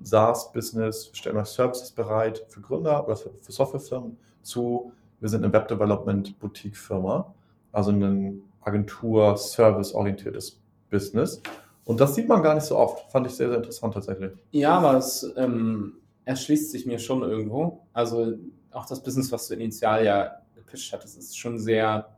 SaaS-Business, 0.02 1.10
stellen 1.14 1.38
euch 1.38 1.48
Services 1.48 1.92
bereit 1.92 2.46
für 2.48 2.62
Gründer 2.62 3.06
oder 3.06 3.16
für, 3.16 3.32
für 3.42 3.52
Softwarefirmen 3.52 4.18
zu, 4.42 4.92
wir 5.20 5.30
sind 5.30 5.44
eine 5.44 5.52
Web-Development-Boutique-Firma, 5.52 7.34
also 7.72 7.92
ein 7.92 8.42
Agentur-Service-orientiertes 8.62 10.60
Business. 10.90 11.42
Und 11.84 12.00
das 12.00 12.16
sieht 12.16 12.28
man 12.28 12.42
gar 12.44 12.56
nicht 12.56 12.66
so 12.66 12.78
oft. 12.78 13.12
Fand 13.12 13.28
ich 13.28 13.34
sehr, 13.34 13.50
sehr 13.50 13.58
interessant 13.58 13.94
tatsächlich. 13.94 14.32
Ja, 14.52 14.78
aber 14.78 14.98
es 14.98 15.30
ähm, 15.36 15.94
erschließt 16.26 16.72
sich 16.72 16.86
mir 16.86 17.00
schon 17.00 17.24
irgendwo. 17.24 17.82
Also 17.94 18.34
auch 18.72 18.86
das 18.86 19.02
Business, 19.02 19.32
was 19.32 19.48
du 19.48 19.56
initial 19.56 20.06
ja 20.06 20.36
gepitcht 20.56 20.94
hattest, 20.94 21.18
ist 21.18 21.38
schon 21.38 21.58
sehr 21.58 22.16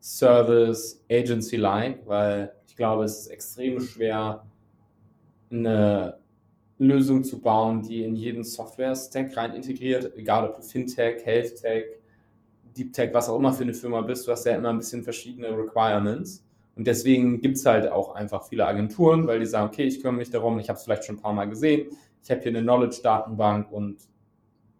Service, 0.00 1.04
Agency-like, 1.10 2.06
weil 2.06 2.52
ich 2.66 2.76
glaube, 2.76 3.04
es 3.04 3.20
ist 3.20 3.26
extrem 3.28 3.80
schwer, 3.80 4.44
eine 5.50 6.18
Lösung 6.78 7.24
zu 7.24 7.40
bauen, 7.40 7.82
die 7.82 8.04
in 8.04 8.14
jeden 8.14 8.44
Software-Stack 8.44 9.36
rein 9.36 9.54
integriert, 9.54 10.12
egal 10.16 10.48
ob 10.48 10.56
du 10.56 10.62
Fintech, 10.62 11.24
Health-Tech, 11.24 11.84
Deep-Tech, 12.76 13.14
was 13.14 13.28
auch 13.28 13.38
immer 13.38 13.52
für 13.52 13.62
eine 13.62 13.74
Firma 13.74 14.02
bist, 14.02 14.26
du 14.26 14.32
hast 14.32 14.44
ja 14.44 14.54
immer 14.54 14.68
ein 14.68 14.78
bisschen 14.78 15.02
verschiedene 15.02 15.48
Requirements. 15.48 16.44
Und 16.74 16.86
deswegen 16.86 17.40
gibt 17.40 17.56
es 17.56 17.64
halt 17.64 17.90
auch 17.90 18.14
einfach 18.14 18.44
viele 18.46 18.66
Agenturen, 18.66 19.26
weil 19.26 19.40
die 19.40 19.46
sagen, 19.46 19.68
okay, 19.68 19.84
ich 19.84 20.02
kümmere 20.02 20.18
mich 20.18 20.30
darum, 20.30 20.58
ich 20.58 20.68
habe 20.68 20.76
es 20.76 20.84
vielleicht 20.84 21.04
schon 21.04 21.16
ein 21.16 21.22
paar 21.22 21.32
Mal 21.32 21.48
gesehen, 21.48 21.88
ich 22.22 22.30
habe 22.30 22.42
hier 22.42 22.50
eine 22.50 22.60
Knowledge-Datenbank 22.60 23.72
und 23.72 23.96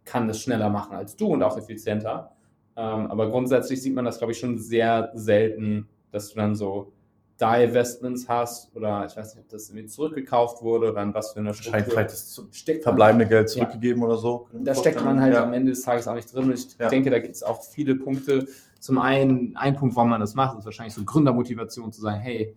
kann 0.04 0.28
das 0.28 0.42
schneller 0.42 0.68
machen 0.68 0.94
als 0.94 1.16
du 1.16 1.28
und 1.28 1.42
auch 1.42 1.56
effizienter. 1.56 2.35
Ähm, 2.76 3.10
aber 3.10 3.30
grundsätzlich 3.30 3.80
sieht 3.80 3.94
man 3.94 4.04
das, 4.04 4.18
glaube 4.18 4.32
ich, 4.32 4.38
schon 4.38 4.58
sehr 4.58 5.10
selten, 5.14 5.88
dass 6.10 6.30
du 6.30 6.36
dann 6.36 6.54
so 6.54 6.92
Divestments 7.40 8.28
hast 8.28 8.74
oder 8.74 9.04
ich 9.06 9.16
weiß 9.16 9.34
nicht, 9.34 9.44
ob 9.44 9.50
das 9.50 9.68
irgendwie 9.68 9.86
zurückgekauft 9.86 10.62
wurde 10.62 10.90
oder 10.90 11.02
in 11.02 11.12
was 11.12 11.32
für 11.32 11.40
eine 11.40 11.52
Struktur. 11.52 11.84
Vielleicht 11.84 12.10
das 12.10 12.42
steckt 12.52 12.82
verbleibende 12.82 13.26
Geld 13.26 13.50
zurückgegeben 13.50 14.00
ja. 14.00 14.08
oder 14.08 14.16
so. 14.16 14.48
Da 14.52 14.74
steckt 14.74 15.04
man 15.04 15.20
halt 15.20 15.34
ja. 15.34 15.42
am 15.42 15.52
Ende 15.52 15.72
des 15.72 15.82
Tages 15.82 16.08
auch 16.08 16.14
nicht 16.14 16.32
drin. 16.32 16.50
Ich 16.52 16.78
ja. 16.78 16.88
denke, 16.88 17.10
da 17.10 17.18
gibt 17.18 17.34
es 17.34 17.42
auch 17.42 17.62
viele 17.62 17.94
Punkte. 17.94 18.46
Zum 18.80 18.98
einen, 18.98 19.54
ein 19.56 19.76
Punkt, 19.76 19.96
warum 19.96 20.10
man 20.10 20.20
das 20.20 20.34
macht, 20.34 20.58
ist 20.58 20.64
wahrscheinlich 20.64 20.94
so 20.94 21.04
Gründermotivation 21.04 21.92
zu 21.92 22.00
sagen, 22.00 22.20
hey, 22.20 22.54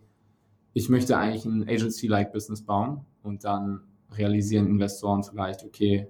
ich 0.73 0.87
möchte 0.87 1.17
eigentlich 1.17 1.45
ein 1.45 1.67
Agency-like 1.67 2.31
Business 2.31 2.61
bauen 2.61 3.01
und 3.23 3.43
dann 3.43 3.81
realisieren 4.15 4.67
Investoren 4.67 5.23
vielleicht, 5.23 5.65
okay, 5.65 6.07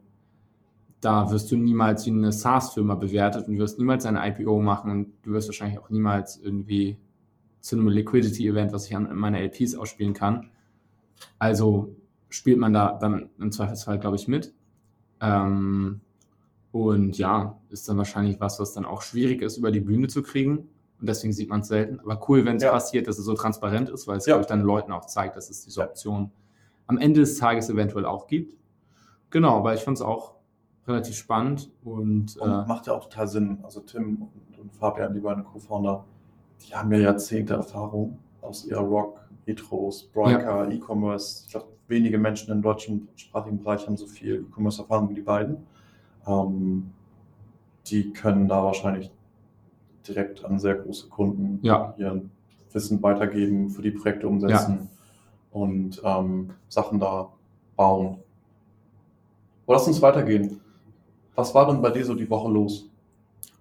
da 1.01 1.31
wirst 1.31 1.51
du 1.51 1.57
niemals 1.57 2.05
wie 2.05 2.11
eine 2.11 2.31
SaaS-Firma 2.31 2.95
bewertet 2.95 3.47
und 3.47 3.57
wirst 3.57 3.79
niemals 3.79 4.05
eine 4.05 4.27
IPO 4.27 4.59
machen 4.59 4.91
und 4.91 5.13
du 5.23 5.31
wirst 5.31 5.47
wahrscheinlich 5.47 5.79
auch 5.79 5.89
niemals 5.89 6.37
irgendwie 6.37 6.97
zu 7.61 7.75
einem 7.75 7.87
Liquidity-Event, 7.87 8.73
was 8.73 8.87
ich 8.87 8.95
an 8.95 9.15
meine 9.15 9.39
LPs 9.41 9.75
ausspielen 9.75 10.13
kann. 10.13 10.49
Also 11.37 11.95
spielt 12.29 12.57
man 12.57 12.73
da 12.73 12.97
dann 12.99 13.29
im 13.39 13.51
Zweifelsfall, 13.51 13.99
glaube 13.99 14.17
ich, 14.17 14.27
mit. 14.27 14.53
Ähm, 15.21 16.01
und 16.71 17.17
ja, 17.17 17.59
ist 17.69 17.89
dann 17.89 17.97
wahrscheinlich 17.97 18.39
was, 18.39 18.59
was 18.59 18.73
dann 18.73 18.85
auch 18.85 19.01
schwierig 19.01 19.41
ist, 19.41 19.57
über 19.57 19.71
die 19.71 19.79
Bühne 19.79 20.07
zu 20.07 20.21
kriegen. 20.21 20.69
Und 20.99 21.07
deswegen 21.07 21.33
sieht 21.33 21.49
man 21.49 21.61
es 21.61 21.67
selten. 21.67 21.99
Aber 21.99 22.19
cool, 22.29 22.45
wenn 22.45 22.57
es 22.57 22.63
ja. 22.63 22.71
passiert, 22.71 23.07
dass 23.07 23.17
es 23.17 23.25
so 23.25 23.33
transparent 23.33 23.89
ist, 23.89 24.07
weil 24.07 24.17
es, 24.17 24.25
ja. 24.25 24.33
glaube 24.33 24.41
ich, 24.41 24.47
dann 24.47 24.61
Leuten 24.61 24.91
auch 24.91 25.05
zeigt, 25.05 25.35
dass 25.35 25.49
es 25.49 25.63
diese 25.63 25.81
Option 25.81 26.31
am 26.87 26.97
Ende 26.97 27.21
des 27.21 27.37
Tages 27.37 27.69
eventuell 27.69 28.05
auch 28.05 28.27
gibt. 28.27 28.55
Genau, 29.29 29.63
weil 29.63 29.77
ich 29.77 29.83
fand 29.83 29.97
es 29.97 30.01
auch 30.01 30.38
relativ 30.89 31.15
spannend 31.15 31.71
und, 31.83 32.37
und 32.37 32.49
äh, 32.49 32.67
macht 32.67 32.87
ja 32.87 32.93
auch 32.93 33.03
total 33.03 33.27
Sinn. 33.27 33.59
Also 33.63 33.81
Tim 33.81 34.23
und, 34.23 34.59
und 34.59 34.73
Fabian, 34.73 35.13
die 35.13 35.19
beiden 35.19 35.43
Co-Founder, 35.43 36.05
die 36.61 36.75
haben 36.75 36.91
ja 36.91 36.99
Jahrzehnte 36.99 37.53
Erfahrung 37.53 38.17
aus 38.41 38.65
ihrer 38.65 38.81
Rock, 38.81 39.21
Etros, 39.45 40.03
Broiker, 40.03 40.69
ja. 40.69 40.69
E-Commerce. 40.69 41.45
Ich 41.45 41.51
glaube, 41.51 41.67
wenige 41.87 42.17
Menschen 42.17 42.51
im 42.51 42.61
deutschen 42.61 43.07
sprachigen 43.15 43.59
Bereich 43.59 43.85
haben 43.85 43.97
so 43.97 44.07
viel 44.07 44.45
E-Commerce-Erfahrung 44.47 45.09
wie 45.09 45.15
die 45.15 45.21
beiden. 45.21 45.57
Ähm, 46.27 46.91
die 47.87 48.11
können 48.11 48.47
da 48.47 48.63
wahrscheinlich 48.63 49.11
direkt 50.07 50.43
an 50.45 50.59
sehr 50.59 50.75
große 50.75 51.07
Kunden 51.09 51.59
ja. 51.61 51.93
ihr 51.97 52.21
Wissen 52.71 53.01
weitergeben, 53.01 53.69
für 53.69 53.81
die 53.81 53.91
Projekte 53.91 54.27
umsetzen 54.27 54.79
ja. 54.81 55.59
und 55.59 56.01
ähm, 56.03 56.51
Sachen 56.67 56.99
da 56.99 57.31
bauen. 57.75 58.19
Aber 59.65 59.73
lass 59.73 59.87
uns 59.87 60.01
weitergehen. 60.01 60.61
Was 61.39 61.55
war 61.55 61.67
denn 61.67 61.81
bei 61.81 61.89
dir 61.91 62.03
so 62.03 62.13
die 62.13 62.29
Woche 62.29 62.51
los? 62.51 62.89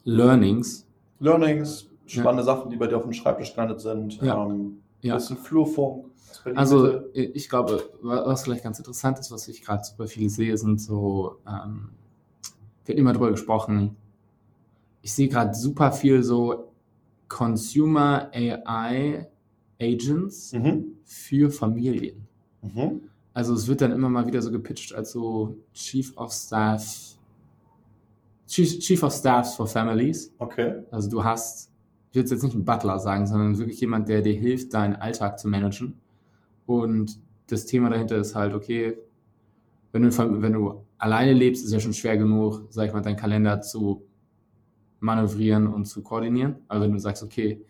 Learnings. 0.04 0.85
Learnings, 1.20 1.88
spannende 2.06 2.42
ja. 2.42 2.47
Sachen, 2.56 2.70
die 2.70 2.76
bei 2.76 2.88
dir 2.88 2.97
auf 2.97 3.04
dem 3.04 3.12
Schreibtisch 3.12 3.52
gelandet 3.54 3.80
sind. 3.80 4.20
Ja. 4.20 4.44
Ähm, 4.44 4.78
ja. 5.00 5.14
Bisschen 5.14 5.37
Flurfunk. 5.37 6.06
Also 6.54 7.02
ich 7.12 7.49
glaube, 7.49 7.88
was 8.02 8.42
vielleicht 8.42 8.64
ganz 8.64 8.78
interessant 8.78 9.18
ist, 9.18 9.30
was 9.30 9.49
ich 9.49 9.62
gerade 9.62 9.85
super 9.85 10.06
viel 10.06 10.28
sehe, 10.28 10.56
sind 10.56 10.80
so, 10.80 11.37
ähm, 11.47 11.90
wir 12.85 12.92
hatten 12.92 13.00
immer 13.00 13.12
darüber 13.12 13.30
gesprochen, 13.30 13.97
ich 15.02 15.14
sehe 15.14 15.28
gerade 15.28 15.54
super 15.54 15.92
viel 15.92 16.23
so 16.23 16.73
Consumer 17.28 18.30
AI 18.32 19.28
Agents 19.80 20.52
mhm. 20.52 20.97
für 21.04 21.50
Familien. 21.50 22.26
Mhm. 22.62 23.02
Also 23.35 23.54
es 23.54 23.68
wird 23.68 23.80
dann 23.80 23.92
immer 23.92 24.08
mal 24.08 24.26
wieder 24.26 24.42
so 24.42 24.50
gepitcht 24.50 24.94
als 24.94 25.12
so 25.12 25.56
Chief 25.73 26.16
of 26.16 26.32
Staff, 26.32 27.17
Chief, 28.48 28.80
Chief 28.80 29.02
of 29.02 29.12
Staffs 29.12 29.54
for 29.54 29.68
Families. 29.68 30.34
Okay. 30.38 30.82
Also 30.90 31.08
du 31.08 31.22
hast 31.22 31.68
ich 32.10 32.16
würde 32.16 32.30
jetzt 32.30 32.42
nicht 32.42 32.54
ein 32.54 32.64
Butler 32.64 32.98
sagen, 32.98 33.26
sondern 33.26 33.58
wirklich 33.58 33.80
jemand, 33.80 34.08
der 34.08 34.22
dir 34.22 34.32
hilft, 34.32 34.72
deinen 34.72 34.96
Alltag 34.96 35.38
zu 35.38 35.48
managen. 35.48 36.00
Und 36.66 37.20
das 37.48 37.66
Thema 37.66 37.90
dahinter 37.90 38.16
ist 38.16 38.34
halt, 38.34 38.54
okay, 38.54 38.96
wenn 39.92 40.02
du, 40.02 40.42
wenn 40.42 40.52
du 40.52 40.84
alleine 40.96 41.32
lebst, 41.32 41.64
ist 41.64 41.72
ja 41.72 41.80
schon 41.80 41.92
schwer 41.92 42.16
genug, 42.16 42.66
sag 42.70 42.86
ich 42.86 42.92
mal, 42.92 43.02
deinen 43.02 43.16
Kalender 43.16 43.60
zu 43.60 44.06
manövrieren 45.00 45.66
und 45.66 45.84
zu 45.84 46.02
koordinieren. 46.02 46.56
Aber 46.68 46.82
wenn 46.82 46.92
du 46.92 46.98
sagst, 46.98 47.22
okay, 47.22 47.62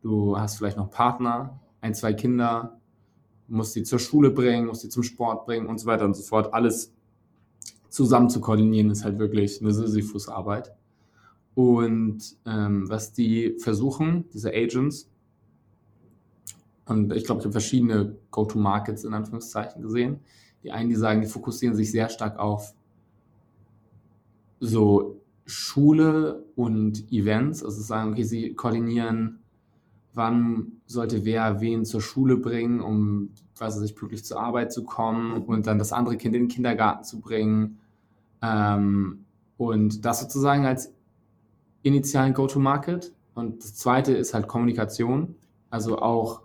du 0.00 0.38
hast 0.38 0.56
vielleicht 0.56 0.76
noch 0.76 0.84
einen 0.84 0.92
Partner, 0.92 1.60
ein, 1.80 1.94
zwei 1.94 2.14
Kinder, 2.14 2.80
musst 3.48 3.76
die 3.76 3.82
zur 3.82 3.98
Schule 3.98 4.30
bringen, 4.30 4.66
musst 4.66 4.82
die 4.82 4.88
zum 4.88 5.02
Sport 5.02 5.44
bringen 5.44 5.66
und 5.66 5.78
so 5.78 5.86
weiter 5.86 6.06
und 6.06 6.16
so 6.16 6.22
fort, 6.22 6.54
alles 6.54 6.92
zusammen 7.94 8.28
zu 8.28 8.40
koordinieren, 8.40 8.90
ist 8.90 9.04
halt 9.04 9.20
wirklich 9.20 9.60
eine 9.60 9.72
Sisyphus-Arbeit. 9.72 10.74
Und 11.54 12.36
ähm, 12.44 12.88
was 12.88 13.12
die 13.12 13.56
versuchen, 13.60 14.24
diese 14.34 14.50
Agents, 14.50 15.08
und 16.86 17.12
ich 17.12 17.24
glaube, 17.24 17.40
ich 17.40 17.44
habe 17.44 17.52
verschiedene 17.52 18.16
Go-to-Markets 18.32 19.04
in 19.04 19.14
Anführungszeichen 19.14 19.80
gesehen. 19.80 20.20
Die 20.64 20.72
einen, 20.72 20.90
die 20.90 20.96
sagen, 20.96 21.20
die 21.20 21.28
fokussieren 21.28 21.76
sich 21.76 21.92
sehr 21.92 22.08
stark 22.08 22.38
auf 22.38 22.74
so 24.58 25.20
Schule 25.46 26.44
und 26.56 27.12
Events, 27.12 27.64
also 27.64 27.80
sagen, 27.80 28.12
okay, 28.12 28.24
sie 28.24 28.54
koordinieren, 28.54 29.38
wann 30.14 30.80
sollte 30.86 31.24
wer 31.24 31.60
wen 31.60 31.84
zur 31.84 32.00
Schule 32.00 32.38
bringen, 32.38 32.80
um, 32.80 33.30
weiß 33.56 33.80
ich, 33.82 33.94
pünktlich 33.94 34.24
zur 34.24 34.40
Arbeit 34.40 34.72
zu 34.72 34.84
kommen 34.84 35.44
und 35.44 35.66
dann 35.66 35.78
das 35.78 35.92
andere 35.92 36.16
Kind 36.16 36.34
in 36.34 36.42
den 36.44 36.48
Kindergarten 36.48 37.04
zu 37.04 37.20
bringen. 37.20 37.78
Ähm, 38.44 39.24
und 39.56 40.04
das 40.04 40.20
sozusagen 40.20 40.66
als 40.66 40.92
initialen 41.82 42.34
Go-to-Market. 42.34 43.12
Und 43.34 43.62
das 43.62 43.74
zweite 43.76 44.12
ist 44.12 44.34
halt 44.34 44.48
Kommunikation. 44.48 45.36
Also 45.70 45.98
auch, 45.98 46.42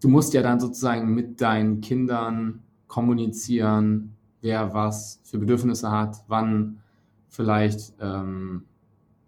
du 0.00 0.08
musst 0.08 0.34
ja 0.34 0.42
dann 0.42 0.60
sozusagen 0.60 1.14
mit 1.14 1.40
deinen 1.40 1.80
Kindern 1.80 2.62
kommunizieren, 2.86 4.16
wer 4.40 4.74
was 4.74 5.20
für 5.24 5.38
Bedürfnisse 5.38 5.90
hat, 5.90 6.24
wann 6.28 6.80
vielleicht 7.28 7.94
ähm, 8.00 8.64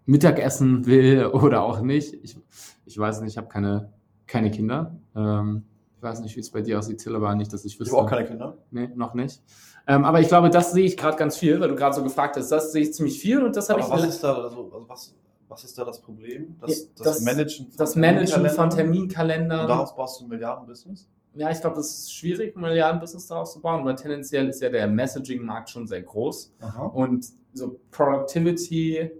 Mittagessen 0.05 0.85
will 0.85 1.25
oder 1.33 1.63
auch 1.63 1.81
nicht. 1.81 2.13
Ich, 2.23 2.37
ich 2.85 2.97
weiß 2.97 3.21
nicht, 3.21 3.31
ich 3.31 3.37
habe 3.37 3.47
keine, 3.47 3.91
keine 4.27 4.51
Kinder. 4.51 4.95
Ähm, 5.15 5.63
ich 5.97 6.03
weiß 6.03 6.19
nicht, 6.19 6.35
wie 6.35 6.41
es 6.41 6.51
bei 6.51 6.61
dir 6.61 6.77
aussieht, 6.77 6.99
Till, 6.99 7.15
aber 7.15 7.33
nicht, 7.35 7.51
dass 7.51 7.65
ich 7.65 7.79
wüsste. 7.79 7.95
Ich 7.95 7.97
habe 7.97 8.05
auch 8.05 8.09
keine 8.09 8.27
Kinder. 8.27 8.57
Nee, 8.69 8.89
noch 8.95 9.15
nicht. 9.15 9.41
Ähm, 9.87 10.03
aber 10.03 10.19
ich 10.19 10.27
glaube, 10.27 10.49
das 10.49 10.71
sehe 10.71 10.85
ich 10.85 10.97
gerade 10.97 11.17
ganz 11.17 11.37
viel, 11.37 11.59
weil 11.59 11.69
du 11.69 11.75
gerade 11.75 11.95
so 11.95 12.03
gefragt 12.03 12.37
hast. 12.37 12.49
Das 12.49 12.71
sehe 12.71 12.83
ich 12.83 12.93
ziemlich 12.93 13.19
viel 13.19 13.43
und 13.43 13.55
das 13.55 13.69
habe 13.69 13.81
ich. 13.81 13.89
was 13.89 14.03
ist 14.03 14.23
da, 14.23 14.33
also, 14.35 14.71
also 14.71 14.85
was, 14.87 15.13
was 15.47 15.63
ist 15.63 15.77
da 15.77 15.85
das 15.85 16.01
Problem? 16.01 16.55
Das, 16.59 16.69
ja, 16.69 16.85
das, 16.97 17.05
das 17.05 17.21
Managen, 17.21 17.67
von, 17.67 17.77
das 17.77 17.95
Managen 17.95 18.49
von 18.49 18.69
Terminkalendern. 18.69 19.61
Und 19.61 19.67
daraus 19.67 19.95
baust 19.95 20.19
du 20.19 20.25
ein 20.25 20.29
Milliardenbusiness? 20.29 21.07
Ja, 21.35 21.51
ich 21.51 21.59
glaube, 21.59 21.75
das 21.75 21.89
ist 21.91 22.13
schwierig, 22.13 22.55
ein 22.55 22.61
Milliardenbusiness 22.61 23.27
daraus 23.27 23.53
zu 23.53 23.61
bauen, 23.61 23.85
weil 23.85 23.95
tendenziell 23.95 24.47
ist 24.49 24.61
ja 24.61 24.69
der 24.69 24.87
Messaging-Markt 24.87 25.69
schon 25.69 25.85
sehr 25.85 26.01
groß. 26.01 26.53
Aha. 26.61 26.85
Und 26.85 27.27
so 27.53 27.79
Productivity 27.91 29.11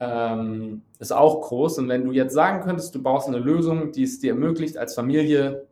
ähm, 0.00 0.82
ist 0.98 1.12
auch 1.12 1.40
groß. 1.40 1.78
Und 1.78 1.88
wenn 1.88 2.04
du 2.04 2.12
jetzt 2.12 2.34
sagen 2.34 2.62
könntest, 2.62 2.94
du 2.94 3.02
baust 3.02 3.28
eine 3.28 3.38
Lösung, 3.38 3.92
die 3.92 4.02
es 4.02 4.18
dir 4.18 4.32
ermöglicht, 4.32 4.76
als 4.76 4.94
Familie 4.94 5.66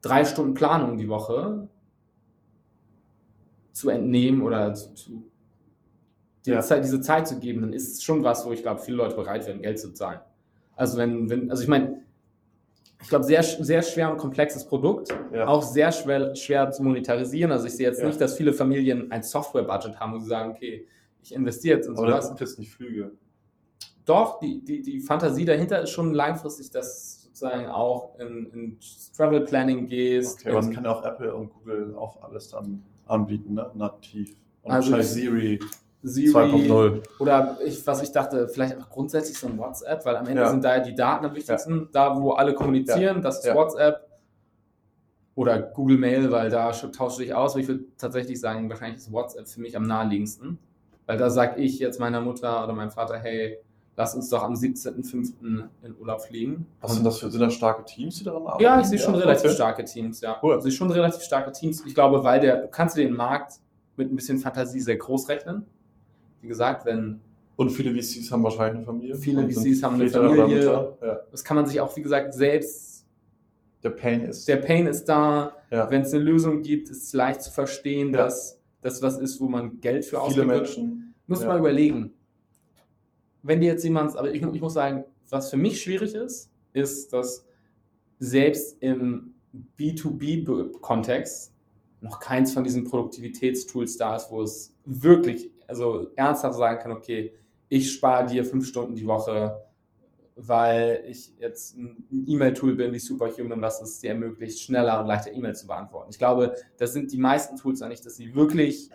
drei 0.00 0.24
Stunden 0.24 0.54
Planung 0.54 0.98
die 0.98 1.08
Woche 1.08 1.68
zu 3.72 3.90
entnehmen 3.90 4.42
oder 4.42 4.74
zu, 4.74 4.94
zu 4.94 5.24
ja. 6.44 6.60
Zeit, 6.60 6.84
diese 6.84 7.00
Zeit 7.00 7.28
zu 7.28 7.38
geben, 7.38 7.62
dann 7.62 7.72
ist 7.72 7.92
es 7.92 8.02
schon 8.02 8.22
was, 8.22 8.44
wo 8.46 8.52
ich 8.52 8.62
glaube, 8.62 8.80
viele 8.80 8.96
Leute 8.98 9.16
bereit 9.16 9.46
wären, 9.46 9.62
Geld 9.62 9.78
zu 9.78 9.92
zahlen. 9.92 10.20
Also 10.76 10.98
wenn, 10.98 11.30
wenn 11.30 11.50
also 11.50 11.62
ich 11.62 11.68
meine, 11.68 12.02
ich 13.00 13.08
glaube, 13.08 13.24
sehr, 13.24 13.42
sehr 13.42 13.82
schwer 13.82 14.10
und 14.10 14.18
komplexes 14.18 14.64
Produkt, 14.64 15.08
ja. 15.32 15.46
auch 15.46 15.62
sehr 15.62 15.90
schwer, 15.90 16.34
schwer 16.36 16.70
zu 16.70 16.84
monetarisieren. 16.84 17.50
Also 17.50 17.66
ich 17.66 17.72
sehe 17.72 17.86
jetzt 17.86 18.00
ja. 18.00 18.06
nicht, 18.06 18.20
dass 18.20 18.36
viele 18.36 18.52
Familien 18.52 19.10
ein 19.10 19.22
Software-Budget 19.22 19.98
haben, 19.98 20.14
wo 20.14 20.18
sie 20.18 20.28
sagen, 20.28 20.52
okay, 20.52 20.86
ich 21.22 21.34
investiere 21.34 21.78
jetzt 21.78 21.88
in 21.88 21.96
sowas. 21.96 22.08
Aber 22.08 22.16
das 22.16 22.28
sind 22.28 22.40
jetzt 22.40 22.58
nicht 22.58 22.70
Flüge. 22.70 23.12
Doch, 24.04 24.38
die, 24.40 24.64
die, 24.64 24.82
die 24.82 25.00
Fantasie 25.00 25.44
dahinter 25.44 25.82
ist 25.82 25.90
schon 25.90 26.14
langfristig, 26.14 26.70
dass 26.70 27.22
sozusagen 27.24 27.66
auch 27.66 28.18
in, 28.18 28.46
in 28.52 28.78
Travel 29.16 29.42
Planning 29.42 29.86
gehst. 29.86 30.40
Okay, 30.40 30.50
aber 30.50 30.60
das 30.60 30.70
kann 30.70 30.86
auch 30.86 31.04
Apple 31.04 31.34
und 31.34 31.50
Google 31.50 31.94
auch 31.96 32.22
alles 32.22 32.48
dann 32.48 32.84
anbieten, 33.12 33.54
ne? 33.54 33.70
nativ. 33.74 34.34
Und 34.62 34.72
also 34.72 35.00
Siri. 35.02 35.60
Siri 36.02 36.30
2.0. 36.34 37.02
Oder 37.20 37.58
ich, 37.64 37.86
was 37.86 38.02
ich 38.02 38.10
dachte, 38.10 38.48
vielleicht 38.48 38.76
auch 38.78 38.90
grundsätzlich 38.90 39.38
so 39.38 39.46
ein 39.46 39.56
WhatsApp, 39.58 40.04
weil 40.04 40.16
am 40.16 40.26
Ende 40.26 40.42
ja. 40.42 40.50
sind 40.50 40.64
da 40.64 40.80
die 40.80 40.94
Daten 40.94 41.24
am 41.24 41.34
wichtigsten, 41.34 41.80
ja. 41.80 41.88
da 41.92 42.20
wo 42.20 42.32
alle 42.32 42.54
kommunizieren, 42.54 43.16
ja. 43.16 43.22
das 43.22 43.44
ist 43.44 43.54
WhatsApp. 43.54 44.08
Oder 45.34 45.62
Google 45.62 45.96
Mail, 45.96 46.30
weil 46.30 46.50
da 46.50 46.70
tausche 46.72 47.24
ich 47.24 47.32
aus. 47.32 47.52
Aber 47.52 47.60
ich 47.60 47.68
würde 47.68 47.84
tatsächlich 47.96 48.38
sagen, 48.38 48.68
wahrscheinlich 48.68 48.98
ist 48.98 49.12
WhatsApp 49.12 49.48
für 49.48 49.60
mich 49.60 49.76
am 49.76 49.84
naheliegendsten. 49.84 50.58
Weil 51.06 51.16
da 51.16 51.30
sage 51.30 51.60
ich 51.60 51.78
jetzt 51.78 51.98
meiner 52.00 52.20
Mutter 52.20 52.62
oder 52.62 52.74
meinem 52.74 52.90
Vater, 52.90 53.18
hey, 53.18 53.58
lass 53.96 54.14
uns 54.14 54.28
doch 54.28 54.42
am 54.42 54.54
17.05. 54.54 55.34
in 55.82 55.96
Urlaub 55.98 56.22
fliegen. 56.22 56.66
Was 56.80 56.94
sind 56.94 57.04
das 57.04 57.18
für, 57.18 57.30
sind 57.30 57.40
das 57.40 57.54
starke 57.54 57.84
Teams, 57.84 58.16
die 58.16 58.24
daran 58.24 58.42
arbeiten? 58.42 58.62
Ja, 58.62 58.80
ich 58.80 58.86
sehe 58.86 58.98
schon 58.98 59.14
relativ 59.14 59.44
okay. 59.44 59.54
starke 59.54 59.84
Teams, 59.84 60.20
ja. 60.20 60.38
Cool. 60.42 60.56
Ich 60.56 60.62
sehe 60.62 60.72
schon 60.72 60.90
relativ 60.90 61.22
starke 61.22 61.52
Teams. 61.52 61.82
Ich 61.86 61.94
glaube, 61.94 62.24
weil 62.24 62.40
der, 62.40 62.62
du 62.62 62.68
kannst 62.68 62.96
den 62.96 63.14
Markt 63.14 63.54
mit 63.96 64.10
ein 64.10 64.16
bisschen 64.16 64.38
Fantasie 64.38 64.80
sehr 64.80 64.96
groß 64.96 65.28
rechnen. 65.28 65.66
Wie 66.40 66.48
gesagt, 66.48 66.86
wenn. 66.86 67.20
Und 67.56 67.70
viele 67.70 67.94
VCs 67.94 68.30
haben 68.32 68.42
wahrscheinlich 68.42 68.76
eine 68.78 68.86
Familie. 68.86 69.14
Viele 69.16 69.48
VCs 69.48 69.82
haben 69.82 69.94
eine 70.00 70.08
Familie. 70.08 70.64
Ja. 71.00 71.20
Das 71.30 71.44
kann 71.44 71.56
man 71.56 71.66
sich 71.66 71.80
auch, 71.80 71.94
wie 71.96 72.02
gesagt, 72.02 72.34
selbst. 72.34 73.06
Der 73.82 73.90
Pain 73.90 74.22
ist. 74.22 74.46
Der 74.48 74.56
Pain 74.56 74.86
ist 74.86 75.04
da. 75.04 75.52
Ja. 75.70 75.90
Wenn 75.90 76.02
es 76.02 76.14
eine 76.14 76.22
Lösung 76.22 76.62
gibt, 76.62 76.88
ist 76.88 77.04
es 77.04 77.12
leicht 77.12 77.42
zu 77.42 77.50
verstehen, 77.50 78.12
ja. 78.12 78.24
dass 78.24 78.60
das 78.80 79.02
was 79.02 79.18
ist, 79.18 79.40
wo 79.40 79.48
man 79.48 79.80
Geld 79.80 80.04
für 80.04 80.20
ausgibt. 80.20 80.44
Viele 80.44 80.58
Menschen. 80.58 81.14
Muss 81.26 81.42
ja. 81.42 81.48
mal 81.48 81.58
überlegen. 81.58 82.12
Wenn 83.42 83.60
dir 83.60 83.68
jetzt 83.68 83.84
jemand, 83.84 84.16
aber 84.16 84.32
ich, 84.32 84.42
ich 84.42 84.60
muss 84.60 84.74
sagen, 84.74 85.04
was 85.28 85.50
für 85.50 85.56
mich 85.56 85.82
schwierig 85.82 86.14
ist, 86.14 86.50
ist, 86.72 87.12
dass 87.12 87.46
selbst 88.18 88.76
im 88.80 89.34
B2B-Kontext 89.78 91.52
noch 92.00 92.20
keins 92.20 92.52
von 92.52 92.64
diesen 92.64 92.84
Produktivitätstools 92.84 93.96
da 93.96 94.16
ist, 94.16 94.30
wo 94.30 94.42
es 94.42 94.74
wirklich, 94.84 95.50
also 95.66 96.08
ernsthaft 96.16 96.56
sagen 96.56 96.80
kann, 96.80 96.92
okay, 96.92 97.32
ich 97.68 97.92
spare 97.92 98.26
dir 98.26 98.44
fünf 98.44 98.66
Stunden 98.66 98.94
die 98.94 99.06
Woche, 99.06 99.64
weil 100.36 101.04
ich 101.08 101.32
jetzt 101.38 101.76
ein 101.76 102.04
E-Mail-Tool 102.26 102.74
bin 102.74 102.92
wie 102.92 102.98
Superhuman, 102.98 103.60
was 103.60 103.80
es 103.80 104.00
dir 104.00 104.10
ermöglicht, 104.10 104.58
schneller 104.60 105.00
und 105.00 105.06
leichter 105.06 105.32
E-Mails 105.32 105.60
zu 105.60 105.66
beantworten. 105.66 106.10
Ich 106.10 106.18
glaube, 106.18 106.54
das 106.76 106.92
sind 106.92 107.12
die 107.12 107.18
meisten 107.18 107.56
Tools 107.56 107.80
nicht, 107.82 108.04
dass 108.04 108.16
sie 108.16 108.34
wirklich 108.34 108.90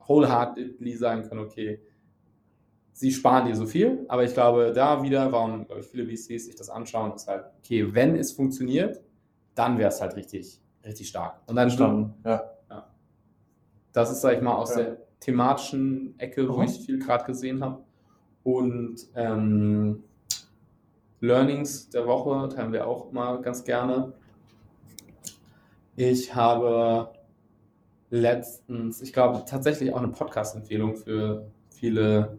wholeheartedly 0.00 0.96
sagen 0.96 1.28
können, 1.28 1.40
okay, 1.40 1.80
sie 2.96 3.12
sparen 3.12 3.46
dir 3.46 3.54
so 3.54 3.66
viel, 3.66 4.06
aber 4.08 4.24
ich 4.24 4.32
glaube, 4.32 4.72
da 4.72 5.02
wieder, 5.02 5.30
warum 5.30 5.66
glaube 5.66 5.82
ich, 5.82 5.86
viele 5.86 6.06
VCs 6.06 6.46
sich 6.46 6.56
das 6.56 6.70
anschauen, 6.70 7.12
ist 7.14 7.28
halt, 7.28 7.44
okay, 7.58 7.94
wenn 7.94 8.16
es 8.16 8.32
funktioniert, 8.32 9.02
dann 9.54 9.78
wäre 9.78 9.90
es 9.90 10.00
halt 10.00 10.16
richtig 10.16 10.60
richtig 10.86 11.08
stark. 11.08 11.40
Und 11.46 11.56
dann 11.56 11.68
Verstanden. 11.68 12.14
Ja. 12.24 12.50
ja. 12.70 12.86
Das 13.92 14.10
ist, 14.10 14.20
sag 14.20 14.36
ich 14.36 14.42
mal, 14.42 14.54
aus 14.54 14.70
ja. 14.70 14.82
der 14.82 14.98
thematischen 15.20 16.18
Ecke, 16.18 16.48
wo 16.48 16.58
mhm. 16.58 16.64
ich 16.64 16.80
viel 16.84 16.98
gerade 16.98 17.24
gesehen 17.24 17.62
habe. 17.62 17.82
Und 18.44 19.08
ähm, 19.14 20.04
Learnings 21.20 21.90
der 21.90 22.06
Woche 22.06 22.48
teilen 22.54 22.72
wir 22.72 22.86
auch 22.86 23.10
mal 23.10 23.40
ganz 23.42 23.64
gerne. 23.64 24.12
Ich 25.96 26.34
habe 26.34 27.12
letztens, 28.10 29.02
ich 29.02 29.12
glaube, 29.12 29.44
tatsächlich 29.46 29.92
auch 29.92 29.98
eine 29.98 30.08
Podcast-Empfehlung 30.08 30.94
für 30.94 31.50
viele 31.70 32.38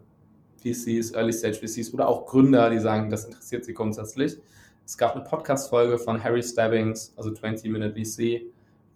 VCs, 0.62 1.12
Early 1.14 1.32
Stage 1.32 1.58
VCs 1.58 1.92
oder 1.94 2.08
auch 2.08 2.26
Gründer, 2.26 2.70
die 2.70 2.78
sagen, 2.78 3.10
das 3.10 3.24
interessiert 3.24 3.64
sie 3.64 3.74
grundsätzlich. 3.74 4.38
Es 4.84 4.96
gab 4.96 5.14
eine 5.14 5.24
Podcast-Folge 5.24 5.98
von 5.98 6.22
Harry 6.22 6.42
Stabbings, 6.42 7.12
also 7.16 7.30
20 7.30 7.70
Minute 7.70 7.94
VC, 7.94 8.42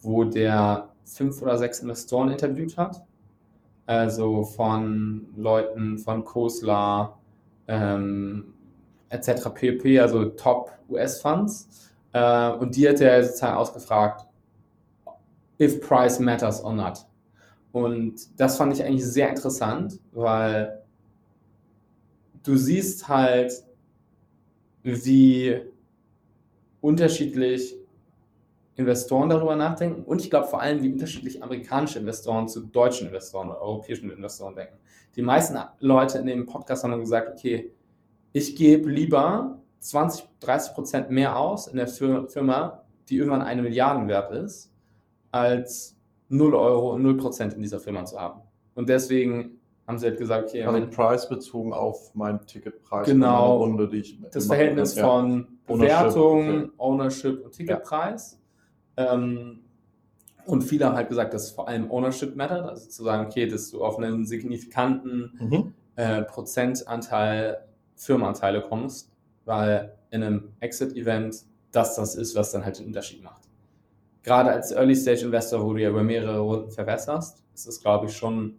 wo 0.01 0.25
der 0.25 0.89
fünf 1.05 1.43
oder 1.43 1.59
sechs 1.59 1.81
Investoren 1.81 2.31
interviewt 2.31 2.77
hat. 2.77 3.03
Also 3.87 4.45
von 4.45 5.27
Leuten 5.37 5.99
von 5.99 6.25
Kosla 6.25 7.19
ähm, 7.69 8.55
etc. 9.11 9.51
pp., 9.55 10.01
also 10.01 10.25
Top 10.27 10.71
US-Funds. 10.89 11.91
Äh, 12.13 12.51
und 12.53 12.77
die 12.77 12.89
hat 12.89 13.01
er 13.01 13.23
sozusagen 13.25 13.57
ausgefragt, 13.57 14.27
if 15.61 15.81
price 15.81 16.19
matters 16.19 16.63
or 16.65 16.73
not. 16.73 17.07
Und 17.73 18.39
das 18.39 18.57
fand 18.57 18.73
ich 18.75 18.85
eigentlich 18.85 19.05
sehr 19.05 19.31
interessant, 19.31 19.99
weil 20.13 20.82
du 22.43 22.57
siehst 22.57 23.09
halt, 23.09 23.53
wie 24.83 25.61
unterschiedlich 26.81 27.77
Investoren 28.75 29.29
darüber 29.29 29.55
nachdenken 29.55 30.03
und 30.03 30.21
ich 30.23 30.31
glaube 30.31 30.49
vor 30.49 30.61
allem, 30.61 30.83
wie 30.83 30.91
unterschiedlich 30.91 31.43
amerikanische 31.43 31.99
Investoren 31.99 32.49
zu 32.49 32.61
deutschen 32.61 33.09
Investoren 33.09 33.51
oder 33.51 33.61
europäischen 33.61 34.11
Investoren 34.11 34.55
denken. 34.55 34.79
Die 35.15 35.23
meisten 35.23 35.59
Leute 35.81 36.19
in 36.19 36.27
dem 36.27 36.47
Podcast 36.47 36.83
haben 36.83 36.99
gesagt, 36.99 37.39
okay, 37.39 37.71
ich 38.33 38.57
gebe 38.57 38.91
lieber 38.91 39.61
20, 39.81 40.27
30 40.41 40.75
Prozent 40.75 41.11
mehr 41.11 41.37
aus 41.37 41.67
in 41.67 41.77
der 41.77 41.87
Firma, 41.87 42.83
die 43.09 43.17
irgendwann 43.17 43.43
eine 43.43 43.63
Milliarde 43.63 44.09
wert 44.09 44.33
ist, 44.33 44.73
als 45.31 45.97
0 46.29 46.55
Euro 46.55 46.95
und 46.95 47.03
0 47.03 47.19
Prozent 47.19 47.53
in 47.53 47.63
dieser 47.63 47.79
Firma 47.79 48.05
zu 48.07 48.19
haben. 48.19 48.41
Und 48.75 48.89
deswegen 48.89 49.61
haben 49.87 49.99
sie 49.99 50.07
halt 50.07 50.19
gesagt, 50.19 50.49
okay. 50.49 50.65
Also 50.65 50.87
Preis 50.89 51.29
bezogen 51.29 51.73
auf 51.73 52.15
meinen 52.15 52.47
Ticketpreis. 52.47 53.07
Genau. 53.07 53.59
Runde, 53.59 53.89
die 53.89 53.99
ich 53.99 54.19
das 54.33 54.47
Verhältnis 54.47 54.95
kann. 54.95 55.05
von 55.67 55.79
Bewertung, 55.79 56.41
Ownership, 56.41 56.65
okay. 56.65 56.73
Ownership 56.79 57.45
und 57.45 57.53
Ticketpreis. 57.53 58.39
Ja. 58.99 59.15
Ähm, 59.15 59.59
Und 60.45 60.63
viele 60.63 60.87
haben 60.87 60.97
halt 60.97 61.09
gesagt, 61.09 61.33
dass 61.35 61.51
vor 61.53 61.69
allem 61.69 61.91
Ownership 61.91 62.35
mattert, 62.37 62.67
also 62.69 62.89
zu 62.89 63.05
sagen, 63.05 63.27
okay, 63.27 63.47
dass 63.47 63.71
du 63.71 63.85
auf 63.85 63.97
einen 63.99 64.25
signifikanten 64.27 65.39
Mhm. 65.41 65.75
äh, 65.97 66.23
Prozentanteil 66.23 67.65
Firmenanteile 67.95 68.63
kommst, 68.63 69.11
weil 69.45 69.95
in 70.11 70.23
einem 70.23 70.49
Exit-Event 70.61 71.45
das 71.71 71.95
das 71.97 72.17
ist, 72.17 72.35
was 72.35 72.51
dann 72.53 72.65
halt 72.65 72.79
den 72.79 72.87
Unterschied 72.87 73.23
macht. 73.23 73.43
Gerade 74.25 74.51
als 74.51 74.73
Early-Stage-Investor, 74.73 75.65
wo 75.65 75.73
du 75.75 75.81
ja 75.81 75.91
über 75.91 76.03
mehrere 76.03 76.41
Runden 76.41 76.71
verwässerst, 76.71 77.43
ist 77.55 77.67
es, 77.67 77.81
glaube 77.81 78.07
ich, 78.07 78.17
schon 78.17 78.59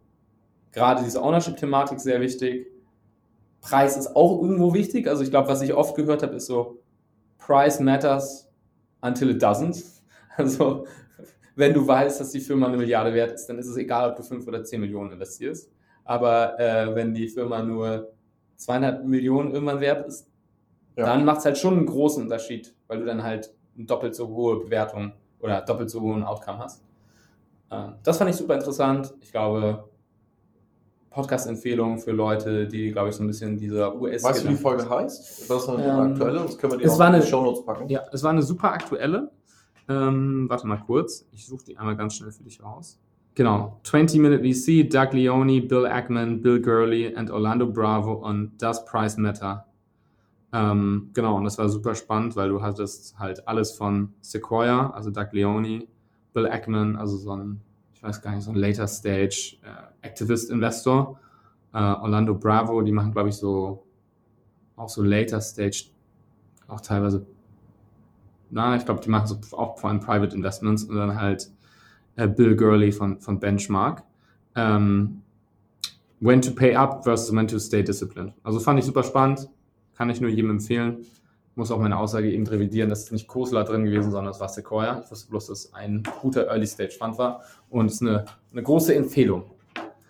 gerade 0.73 1.03
diese 1.03 1.21
Ownership-Thematik 1.21 1.99
sehr 1.99 2.19
wichtig. 2.21 2.67
Preis 3.61 3.95
ist 3.95 4.15
auch 4.15 4.41
irgendwo 4.41 4.73
wichtig. 4.73 5.07
Also 5.07 5.23
ich 5.23 5.29
glaube, 5.29 5.47
was 5.47 5.61
ich 5.61 5.73
oft 5.73 5.95
gehört 5.95 6.21
habe, 6.23 6.35
ist 6.35 6.47
so, 6.47 6.79
Price 7.37 7.79
matters 7.79 8.49
until 9.01 9.29
it 9.31 9.41
doesn't. 9.43 9.83
Also 10.35 10.87
wenn 11.55 11.75
du 11.75 11.85
weißt, 11.87 12.19
dass 12.19 12.31
die 12.31 12.39
Firma 12.39 12.65
eine 12.67 12.77
Milliarde 12.77 13.13
wert 13.13 13.33
ist, 13.33 13.45
dann 13.45 13.59
ist 13.59 13.67
es 13.67 13.77
egal, 13.77 14.09
ob 14.09 14.15
du 14.15 14.23
5 14.23 14.47
oder 14.47 14.63
10 14.63 14.81
Millionen 14.81 15.11
investierst. 15.11 15.69
Aber 16.05 16.59
äh, 16.59 16.95
wenn 16.95 17.13
die 17.13 17.27
Firma 17.27 17.61
nur 17.61 18.11
200 18.55 19.05
Millionen 19.05 19.51
irgendwann 19.51 19.79
wert 19.79 20.07
ist, 20.07 20.27
Ja. 20.97 21.05
dann 21.05 21.23
macht 21.23 21.39
es 21.39 21.45
halt 21.45 21.57
schon 21.59 21.77
einen 21.77 21.85
großen 21.85 22.23
Unterschied, 22.23 22.73
weil 22.87 22.97
du 22.99 23.05
dann 23.05 23.21
halt 23.21 23.53
eine 23.77 23.85
doppelt 23.85 24.15
so 24.15 24.27
hohe 24.27 24.59
Bewertung 24.61 25.13
oder 25.39 25.61
doppelt 25.61 25.91
so 25.91 26.01
hohen 26.01 26.23
Outcome 26.23 26.57
hast. 26.57 26.83
Ähm, 27.71 27.93
das 28.03 28.17
fand 28.17 28.31
ich 28.31 28.35
super 28.35 28.55
interessant. 28.55 29.13
Ich 29.21 29.31
glaube, 29.31 29.87
Podcast-Empfehlung 31.13 31.99
für 31.99 32.11
Leute, 32.11 32.67
die, 32.67 32.91
glaube 32.91 33.09
ich, 33.09 33.15
so 33.15 33.23
ein 33.23 33.27
bisschen 33.27 33.57
dieser 33.57 33.95
US- 33.99 34.23
Weißt 34.23 34.43
du, 34.43 34.49
wie 34.49 34.53
die 34.53 34.59
Folge 34.59 34.89
heißt? 34.89 35.49
Was 35.49 35.63
ist 35.63 35.69
eine 35.69 35.83
Ähm, 35.85 35.99
aktuelle? 36.11 36.39
Das 36.39 36.57
können 36.57 36.73
wir 36.73 36.79
dir 36.79 36.85
es 36.85 36.93
auch 36.93 36.99
war 36.99 37.07
in 37.07 37.13
die 37.13 37.19
eine- 37.21 37.27
Shownotes 37.27 37.65
packen. 37.65 37.89
Ja, 37.89 38.01
es 38.11 38.23
war 38.23 38.31
eine 38.31 38.41
super 38.41 38.71
aktuelle. 38.73 39.31
Ähm, 39.89 40.45
warte 40.49 40.65
mal 40.67 40.77
kurz. 40.77 41.25
Ich 41.31 41.45
suche 41.45 41.65
die 41.65 41.77
einmal 41.77 41.95
ganz 41.95 42.15
schnell 42.15 42.31
für 42.31 42.43
dich 42.43 42.61
raus. 42.63 42.99
Genau. 43.35 43.79
20 43.83 44.19
Minute 44.19 44.43
VC, 44.43 44.83
Doug 44.89 45.13
Leone, 45.13 45.61
Bill 45.61 45.85
Ackman, 45.85 46.41
Bill 46.41 46.61
Gurley 46.61 47.13
und 47.15 47.31
Orlando 47.31 47.67
Bravo 47.67 48.23
on 48.25 48.51
Does 48.57 48.85
Price 48.85 49.17
Matter? 49.17 49.65
Ähm, 50.53 51.09
genau, 51.13 51.37
und 51.37 51.43
das 51.45 51.57
war 51.57 51.67
super 51.67 51.95
spannend, 51.95 52.35
weil 52.35 52.49
du 52.49 52.61
hattest 52.61 53.17
halt 53.17 53.47
alles 53.47 53.71
von 53.71 54.13
Sequoia, 54.21 54.91
also 54.91 55.09
Doug 55.09 55.29
Leone, 55.31 55.87
Bill 56.33 56.45
Ackman, 56.45 56.95
also 56.95 57.17
so 57.17 57.31
ein, 57.31 57.59
weiß 58.03 58.21
gar 58.21 58.35
nicht, 58.35 58.43
so 58.43 58.51
ein 58.51 58.57
Later 58.57 58.87
Stage 58.87 59.57
äh, 59.63 60.07
Activist 60.07 60.51
Investor, 60.51 61.19
äh, 61.73 61.77
Orlando 61.77 62.35
Bravo, 62.35 62.81
die 62.81 62.91
machen, 62.91 63.11
glaube 63.11 63.29
ich, 63.29 63.35
so 63.35 63.85
auch 64.75 64.89
so 64.89 65.01
Later 65.03 65.41
Stage, 65.41 65.85
auch 66.67 66.81
teilweise 66.81 67.25
na, 68.53 68.75
ich 68.75 68.85
glaube, 68.85 69.01
die 69.01 69.09
machen 69.09 69.25
so 69.25 69.39
auch 69.57 69.79
vor 69.79 69.89
allem 69.89 69.99
Private 69.99 70.35
Investments 70.35 70.83
und 70.83 70.95
dann 70.95 71.19
halt 71.19 71.49
äh, 72.15 72.27
Bill 72.27 72.55
Gurley 72.55 72.91
von, 72.91 73.19
von 73.19 73.39
Benchmark. 73.39 74.03
Ähm, 74.55 75.23
when 76.19 76.39
to 76.39 76.51
pay 76.51 76.75
up 76.75 77.03
versus 77.03 77.35
when 77.35 77.47
to 77.47 77.57
stay 77.57 77.83
disciplined. 77.83 78.33
Also 78.43 78.59
fand 78.59 78.77
ich 78.77 78.85
super 78.85 79.03
spannend, 79.03 79.49
kann 79.97 80.09
ich 80.11 80.21
nur 80.21 80.29
jedem 80.29 80.51
empfehlen. 80.51 81.03
Muss 81.55 81.69
auch 81.69 81.79
meine 81.79 81.97
Aussage 81.97 82.31
eben 82.31 82.47
revidieren, 82.47 82.89
das 82.89 83.03
ist 83.03 83.11
nicht 83.11 83.27
Kosler 83.27 83.63
drin 83.63 83.85
gewesen, 83.85 84.11
sondern 84.11 84.33
es 84.33 84.39
war 84.39 84.49
Sequoia. 84.49 85.01
Ich 85.03 85.11
wusste 85.11 85.29
bloß, 85.29 85.47
dass 85.47 85.65
es 85.65 85.73
ein 85.73 86.03
guter 86.21 86.47
Early 86.47 86.65
Stage 86.65 86.95
Fund 86.97 87.17
war 87.17 87.41
und 87.69 87.87
es 87.87 87.95
ist 87.95 88.01
eine, 88.01 88.25
eine 88.51 88.63
große 88.63 88.95
Empfehlung. 88.95 89.51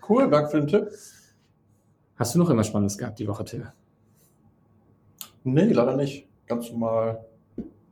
Cool, 0.08 0.30
danke 0.30 0.50
für 0.50 0.60
den 0.60 0.68
Tipp. 0.68 0.88
Hast 2.16 2.34
du 2.34 2.38
noch 2.38 2.46
irgendwas 2.46 2.68
Spannendes 2.68 2.96
gehabt 2.96 3.18
die 3.18 3.26
Woche, 3.28 3.44
Till? 3.44 3.72
Nee, 5.42 5.72
leider 5.72 5.96
nicht. 5.96 6.26
Ganz 6.46 6.70
normal, 6.70 7.24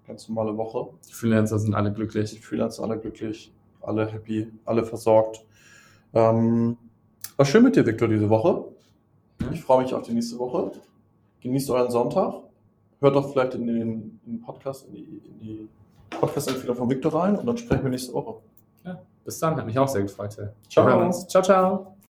ganz 0.07 0.29
normale 0.29 0.57
Woche. 0.57 0.95
Die 1.09 1.13
Freelancer 1.13 1.59
sind 1.59 1.75
alle 1.75 1.93
glücklich. 1.93 2.31
Die 2.31 2.39
Freelancer 2.39 2.85
alle 2.85 2.99
glücklich, 2.99 3.53
alle 3.83 4.07
happy, 4.07 4.51
alle 4.65 4.85
versorgt. 4.85 5.45
Ähm, 6.15 6.77
war 7.37 7.47
schön 7.47 7.65
mit 7.65 7.77
dir, 7.77 7.85
Victor, 7.85 8.09
diese 8.09 8.29
Woche. 8.29 8.65
Ich 9.53 9.63
freue 9.63 9.83
mich 9.83 9.93
auf 9.93 10.03
die 10.03 10.13
nächste 10.13 10.39
Woche. 10.39 10.73
Genießt 11.41 11.71
euren 11.71 11.91
Sonntag. 11.91 12.35
Hört 13.03 13.17
doch 13.17 13.33
vielleicht 13.33 13.55
in 13.55 13.67
den, 13.67 14.21
in 14.25 14.33
den 14.33 14.41
Podcast, 14.41 14.87
in 14.87 14.95
die, 14.95 15.23
in 15.27 15.39
die 15.41 15.69
Podcast-Empfehlung 16.09 16.77
von 16.77 16.89
Victor 16.89 17.13
rein 17.15 17.37
und 17.37 17.45
dann 17.45 17.59
sprechen 17.59 17.83
wir 17.83 17.91
nächste 17.91 18.13
Woche. 18.15 18.41
Bis 19.25 19.39
dann, 19.39 19.57
hat 19.57 19.67
mich 19.67 19.79
auch 19.79 19.89
sehr 19.89 20.03
gefreut. 20.03 20.33
Ciao. 20.69 20.87
Wir 20.87 20.95
hören 20.95 21.07
uns. 21.07 21.27
Ciao, 21.29 21.43
ciao. 21.43 21.92